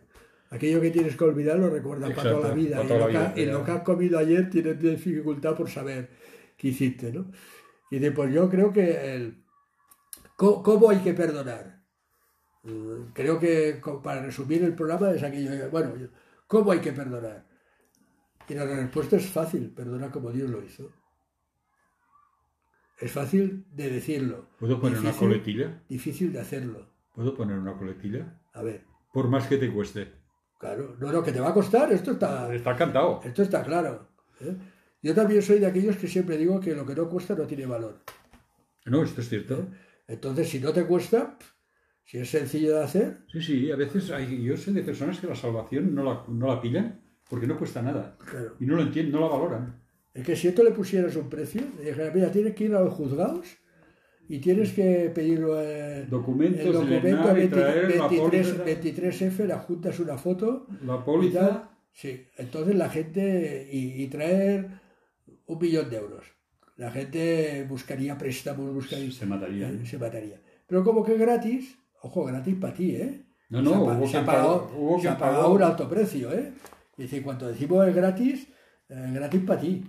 aquello 0.49 0.79
que 0.79 0.91
tienes 0.91 1.15
que 1.17 1.23
olvidar 1.23 1.59
lo 1.59 1.69
recuerdas 1.69 2.11
para 2.11 2.29
Exacto, 2.29 2.37
toda 2.37 2.49
la 2.49 2.55
vida. 2.55 2.75
para 2.77 2.85
y 2.85 2.87
toda 2.87 2.99
lo, 2.99 3.05
la 3.07 3.11
que, 3.11 3.17
vida, 3.17 3.33
ha- 3.35 3.39
y 3.39 3.45
lo 3.51 3.63
que 3.65 3.71
has 3.71 3.81
comido 3.81 4.19
ayer 4.19 4.49
tienes 4.49 4.79
dificultad 4.79 5.55
por 5.55 5.69
saber 5.69 6.09
qué 6.57 6.69
hiciste, 6.69 7.11
¿no? 7.11 7.31
Y 7.91 7.97
dice, 7.99 8.11
pues 8.11 8.33
yo 8.33 8.49
creo 8.49 8.71
que 8.71 9.15
el, 9.15 9.43
¿cómo, 10.37 10.63
cómo 10.63 10.89
hay 10.89 10.99
que 10.99 11.13
perdonar? 11.13 11.81
Mm, 12.63 13.11
Creo 13.13 13.39
que 13.39 13.81
para 14.01 14.21
resumir 14.21 14.63
el 14.63 14.73
programa 14.73 15.11
es 15.11 15.21
aquello, 15.23 15.69
bueno, 15.69 15.91
¿cómo 16.47 16.71
hay 16.71 16.79
que 16.79 16.93
perdonar? 16.93 17.45
Y 18.47 18.53
la 18.53 18.65
respuesta 18.65 19.17
es 19.17 19.25
fácil, 19.27 19.69
perdona 19.71 20.09
como 20.11 20.31
Dios 20.31 20.49
lo 20.49 20.63
hizo. 20.63 20.91
Es 23.03 23.11
fácil 23.11 23.65
de 23.71 23.89
decirlo. 23.89 24.47
¿Puedo 24.59 24.79
poner 24.79 24.99
una 24.99 25.11
coletilla? 25.11 25.81
Difícil 25.89 26.31
de 26.31 26.39
hacerlo. 26.39 26.87
¿Puedo 27.11 27.35
poner 27.35 27.57
una 27.59 27.73
coletilla? 27.77 28.39
A 28.53 28.61
ver, 28.63 28.85
Por 29.11 29.27
más 29.27 29.45
que 29.47 29.57
te 29.57 29.69
cueste. 29.71 30.07
claro, 30.57 30.95
no, 30.99 31.11
no, 31.11 31.21
que 31.21 31.33
te 31.33 31.41
va 31.41 31.49
a 31.49 31.53
costar, 31.53 31.91
esto 31.91 32.11
está, 32.11 32.53
Está 32.55 32.75
cantado. 32.77 33.19
esto 33.25 33.43
está 33.43 33.61
claro. 33.61 34.07
¿eh? 34.39 34.55
Yo 35.01 35.13
también 35.13 35.41
soy 35.41 35.59
de 35.59 35.65
aquellos 35.67 35.97
que 35.97 36.07
siempre 36.07 36.37
digo 36.37 36.61
que 36.61 36.73
lo 36.73 36.85
que 36.85 36.95
no 36.95 37.09
cuesta 37.09 37.35
no 37.35 37.45
tiene 37.45 37.65
valor. 37.65 37.99
No, 38.85 39.03
esto 39.03 39.19
es 39.19 39.27
cierto. 39.27 39.67
Entonces, 40.07 40.47
si 40.49 40.59
no 40.61 40.71
te 40.71 40.85
cuesta, 40.85 41.37
si 42.05 42.19
es 42.19 42.29
sencillo 42.29 42.77
de 42.77 42.83
hacer, 42.85 43.17
Sí, 43.33 43.41
sí, 43.41 43.69
a 43.71 43.75
veces 43.75 44.11
hay, 44.11 44.41
yo 44.43 44.55
sé 44.55 44.71
de 44.71 44.81
personas 44.81 45.19
que 45.19 45.27
la 45.27 45.35
salvación 45.35 45.93
no 45.93 46.03
la, 46.05 46.23
no 46.29 46.47
la 46.47 46.61
pillan 46.61 47.01
porque 47.29 47.47
no 47.47 47.57
cuesta 47.57 47.81
nada. 47.81 48.17
claro. 48.17 48.55
Y 48.61 48.65
no 48.65 48.75
lo 48.77 48.83
entienden, 48.83 49.11
no 49.13 49.19
la 49.19 49.27
valoran. 49.27 49.82
Es 50.13 50.25
que 50.25 50.35
si 50.35 50.47
esto 50.47 50.63
le 50.63 50.71
pusieras 50.71 51.15
un 51.15 51.29
precio, 51.29 51.61
le 51.79 51.85
dijera, 51.85 52.11
mira, 52.13 52.31
tienes 52.31 52.53
que 52.53 52.65
ir 52.65 52.75
a 52.75 52.81
los 52.81 52.93
juzgados 52.93 53.47
y 54.29 54.39
tienes 54.39 54.71
que 54.73 55.11
pedir 55.13 55.43
eh, 55.55 56.05
Documentos, 56.09 56.65
el 56.65 56.73
documento 56.73 57.31
y 57.31 57.33
20 57.33 57.47
traer 57.47 57.97
la 57.97 58.07
23, 58.07 58.47
póliza. 58.47 58.65
23F, 58.65 59.45
le 59.45 59.53
adjuntas 59.53 59.99
una 59.99 60.17
foto 60.17 60.67
La 60.85 60.95
y 60.95 60.99
póliza, 60.99 61.39
tal. 61.39 61.69
Sí, 61.91 62.27
entonces 62.37 62.75
la 62.75 62.89
gente, 62.89 63.67
y, 63.71 64.03
y 64.03 64.07
traer 64.07 64.69
un 65.45 65.59
millón 65.59 65.89
de 65.89 65.97
euros. 65.97 66.25
La 66.75 66.91
gente 66.91 67.65
buscaría 67.69 68.17
préstamos, 68.17 68.73
buscaría, 68.73 69.11
se 69.11 69.25
mataría. 69.25 69.69
¿eh? 69.69 69.85
se 69.85 69.97
mataría. 69.97 70.41
Pero 70.67 70.83
como 70.83 71.03
que 71.03 71.17
gratis, 71.17 71.77
ojo, 72.01 72.25
gratis 72.25 72.55
para 72.55 72.73
ti, 72.73 72.95
¿eh? 72.95 73.25
No, 73.49 73.61
no, 73.61 73.71
se 73.71 73.75
ha, 73.75 73.79
hubo 73.81 74.07
se 74.07 74.17
ha 74.17 74.25
pagado, 74.25 74.71
hubo 74.75 74.99
se 74.99 75.07
ha 75.07 75.17
pagado 75.17 75.51
un 75.51 75.61
alto 75.61 75.87
precio, 75.87 76.33
¿eh? 76.33 76.53
Y 76.97 77.03
dice, 77.03 77.21
cuando 77.21 77.47
decimos 77.47 77.87
es 77.87 77.95
gratis, 77.95 78.47
eh, 78.89 79.11
gratis 79.13 79.41
para 79.41 79.59
ti. 79.59 79.83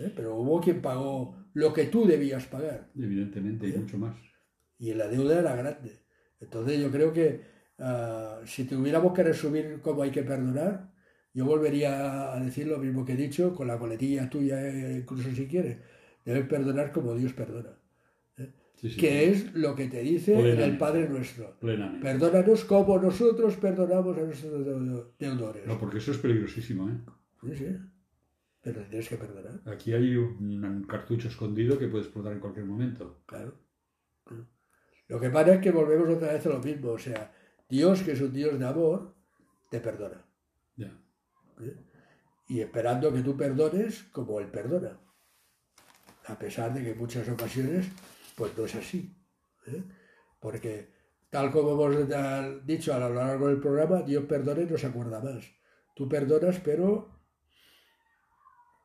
¿Eh? 0.00 0.12
Pero 0.14 0.36
hubo 0.36 0.60
quien 0.60 0.80
pagó 0.82 1.36
lo 1.54 1.72
que 1.72 1.84
tú 1.86 2.06
debías 2.06 2.46
pagar. 2.46 2.90
Evidentemente, 2.96 3.68
y 3.68 3.72
mucho 3.72 3.98
más. 3.98 4.16
Y 4.78 4.92
la 4.94 5.08
deuda 5.08 5.38
era 5.40 5.56
grande. 5.56 6.02
Entonces 6.40 6.78
yo 6.80 6.90
creo 6.90 7.12
que 7.12 7.40
ah, 7.78 8.40
si 8.44 8.64
tuviéramos 8.64 9.12
que 9.12 9.22
resumir 9.22 9.80
cómo 9.82 10.02
hay 10.02 10.10
que 10.10 10.22
perdonar, 10.22 10.92
yo 11.32 11.44
volvería 11.44 12.32
a 12.34 12.40
decir 12.40 12.66
lo 12.66 12.78
mismo 12.78 13.04
que 13.04 13.12
he 13.12 13.16
dicho, 13.16 13.54
con 13.54 13.66
la 13.68 13.78
coletilla 13.78 14.28
tuya, 14.30 14.60
eh, 14.66 14.98
incluso 15.02 15.30
si 15.34 15.46
quieres. 15.46 15.78
Debes 16.24 16.46
perdonar 16.48 16.92
como 16.92 17.14
Dios 17.14 17.32
perdona. 17.32 17.78
Sí, 18.76 18.90
sí, 18.90 18.96
Que 18.98 19.08
sí. 19.08 19.30
es 19.30 19.54
lo 19.54 19.74
que 19.74 19.86
te 19.88 20.00
dice 20.02 20.32
en 20.34 20.38
el 20.40 20.44
Plenamente. 20.52 20.78
Padre 20.78 21.08
nuestro. 21.08 21.58
Plenamente. 21.58 22.02
Perdónanos 22.06 22.64
como 22.64 22.98
nosotros 22.98 23.56
perdonamos 23.56 24.18
a 24.18 24.20
nuestros 24.22 24.66
deu- 24.66 25.12
deudores. 25.18 25.66
No, 25.66 25.78
porque 25.78 25.96
eso 25.98 26.10
es 26.12 26.18
peligrosísimo, 26.18 26.88
¿eh? 26.90 26.98
Sí, 27.42 27.56
sí. 27.56 27.66
Pero 28.66 28.80
te 28.80 28.88
tienes 28.88 29.08
que 29.08 29.16
perdonar, 29.16 29.60
Aquí 29.66 29.92
hay 29.92 30.16
un, 30.16 30.84
cartucho 30.88 31.28
escondido 31.28 31.78
que 31.78 31.86
puede 31.86 32.02
explotar 32.02 32.32
en 32.32 32.40
cualquier 32.40 32.66
momento. 32.66 33.22
claro. 33.24 33.54
Lo 35.06 35.20
que 35.20 35.30
pasa 35.30 35.54
es 35.54 35.60
que 35.60 35.70
volvemos 35.70 36.08
otra 36.08 36.32
vez 36.32 36.44
a 36.46 36.48
lo 36.48 36.58
mismo. 36.58 36.90
O 36.90 36.98
sea, 36.98 37.32
Dios, 37.68 38.02
que 38.02 38.10
es 38.10 38.20
un 38.20 38.32
Dios 38.32 38.58
de 38.58 38.66
amor, 38.66 39.14
te 39.70 39.78
perdona. 39.78 40.26
Ya. 40.74 41.00
¿eh? 41.60 41.76
Y 42.48 42.60
esperando 42.60 43.12
que 43.12 43.22
tú 43.22 43.36
perdones 43.36 44.02
como 44.10 44.40
Él 44.40 44.48
perdona. 44.48 44.98
A 46.24 46.36
pesar 46.36 46.74
de 46.74 46.82
que 46.82 46.90
en 46.90 46.98
muchas 46.98 47.28
ocasiones, 47.28 47.86
pues 48.34 48.58
no 48.58 48.64
es 48.64 48.74
así. 48.74 49.16
¿eh? 49.68 49.84
Porque, 50.40 50.90
tal 51.30 51.52
como 51.52 51.70
hemos 51.70 52.66
dicho 52.66 52.92
a 52.92 52.98
lo 52.98 53.14
largo 53.14 53.46
del 53.46 53.60
programa, 53.60 54.02
Dios 54.02 54.24
perdona 54.24 54.62
y 54.62 54.66
no 54.66 54.76
se 54.76 54.88
acuerda 54.88 55.20
más. 55.20 55.44
Tú 55.94 56.08
perdonas, 56.08 56.58
pero... 56.64 57.15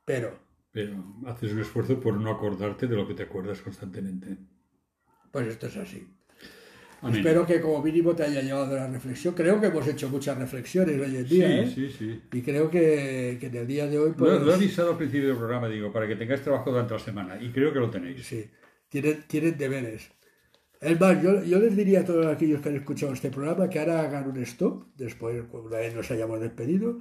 Pero, 0.05 0.29
Pero 0.71 0.95
haces 1.27 1.53
un 1.53 1.59
esfuerzo 1.61 1.99
por 2.01 2.15
no 2.19 2.29
acordarte 2.31 2.87
de 2.87 2.95
lo 2.97 3.07
que 3.07 3.13
te 3.13 3.23
acuerdas 3.23 3.61
constantemente. 3.61 4.37
pues 5.31 5.47
esto 5.47 5.67
es 5.67 5.77
así. 5.77 6.07
Amén. 7.01 7.15
Espero 7.19 7.45
que 7.45 7.59
como 7.61 7.81
mínimo 7.81 8.15
te 8.15 8.23
haya 8.23 8.41
llevado 8.41 8.75
a 8.75 8.79
la 8.81 8.87
reflexión. 8.87 9.33
Creo 9.33 9.59
que 9.59 9.67
hemos 9.67 9.87
hecho 9.87 10.09
muchas 10.09 10.37
reflexiones 10.37 10.99
hoy 10.99 11.15
en 11.17 11.27
Sí, 11.27 11.35
día. 11.35 11.61
¿eh? 11.61 11.67
sí, 11.67 11.89
sí. 11.89 12.21
Y 12.31 12.41
creo 12.43 12.69
que, 12.69 13.37
que 13.39 13.47
en 13.47 13.55
el 13.55 13.67
día 13.67 13.87
de 13.87 13.97
hoy... 13.99 14.13
Lo, 14.15 14.15
Pues, 14.15 14.41
lo 14.41 14.51
he 14.51 14.55
avisado 14.55 14.91
al 14.91 14.97
principio 14.97 15.29
del 15.29 15.37
programa, 15.37 15.67
digo, 15.67 15.91
para 15.91 16.07
que 16.07 16.15
tengáis 16.15 16.41
trabajo 16.41 16.69
durante 16.71 16.93
la 16.93 16.99
semana. 16.99 17.41
Y 17.41 17.51
creo 17.51 17.73
que 17.73 17.79
lo 17.79 17.89
tenéis. 17.89 18.21
Sí, 18.21 18.49
tienen, 18.89 19.23
tienen 19.27 19.57
deberes. 19.57 20.11
Es 20.79 20.99
más, 20.99 21.21
yo, 21.21 21.43
yo 21.43 21.59
les 21.59 21.75
diría 21.75 22.01
a 22.01 22.05
todos 22.05 22.25
aquellos 22.27 22.61
que 22.61 22.69
han 22.69 22.75
escuchado 22.75 23.13
este 23.13 23.31
programa 23.31 23.69
que 23.69 23.79
ahora 23.79 24.01
hagan 24.01 24.29
un 24.29 24.37
stop, 24.43 24.87
después, 24.95 25.43
una 25.51 25.77
vez 25.77 25.95
nos 25.95 26.09
hayamos 26.11 26.39
despedido, 26.39 26.99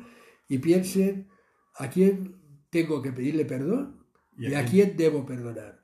y 0.49 0.59
piensen 0.59 1.29
a 1.77 1.89
quién 1.91 2.40
tengo 2.71 3.03
que 3.03 3.13
pedirle 3.13 3.45
perdón 3.45 4.05
y 4.37 4.55
a 4.55 4.65
quién 4.65 4.97
debo 4.97 5.27
perdonar. 5.27 5.81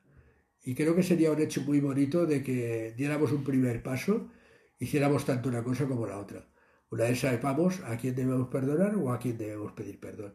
Y 0.65 0.75
creo 0.75 0.97
que 0.97 1.03
sería 1.03 1.31
un 1.31 1.41
hecho 1.41 1.63
muy 1.63 1.81
bonito 1.81 2.27
de 2.27 2.43
que 2.43 2.95
diéramos 2.97 3.31
un 3.33 3.45
primer 3.45 3.83
paso, 3.83 4.31
hiciéramos 4.79 5.25
tanto 5.25 5.49
una 5.49 5.63
cosa 5.63 5.87
como 5.87 6.07
la 6.07 6.19
otra. 6.19 6.49
Una 6.91 7.05
vez 7.05 7.21
sepamos 7.21 7.81
a 7.85 7.97
quién 7.97 8.15
debemos 8.15 8.49
perdonar 8.49 8.97
o 8.97 9.13
a 9.13 9.19
quién 9.19 9.37
debemos 9.37 9.73
pedir 9.73 10.01
perdón. 10.01 10.35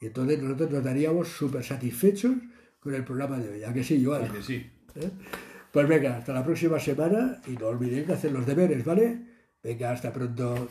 Y 0.00 0.06
entonces 0.06 0.42
nosotros 0.42 0.70
nos 0.70 0.84
daríamos 0.84 1.28
súper 1.28 1.64
satisfechos 1.64 2.34
con 2.80 2.94
el 2.94 3.04
programa 3.04 3.38
de 3.38 3.48
hoy. 3.48 3.64
¿A 3.64 3.72
que 3.72 3.82
sí, 3.82 4.02
Joan? 4.04 4.30
Que 4.30 4.42
sí. 4.42 4.70
¿Eh? 4.94 5.10
Pues 5.72 5.88
venga, 5.88 6.16
hasta 6.16 6.32
la 6.32 6.44
próxima 6.44 6.78
semana 6.78 7.42
y 7.46 7.50
no 7.52 7.66
olvidéis 7.66 8.06
de 8.06 8.14
hacer 8.14 8.32
los 8.32 8.46
deberes, 8.46 8.84
¿vale? 8.84 9.20
Venga, 9.62 9.90
hasta 9.90 10.12
pronto. 10.12 10.68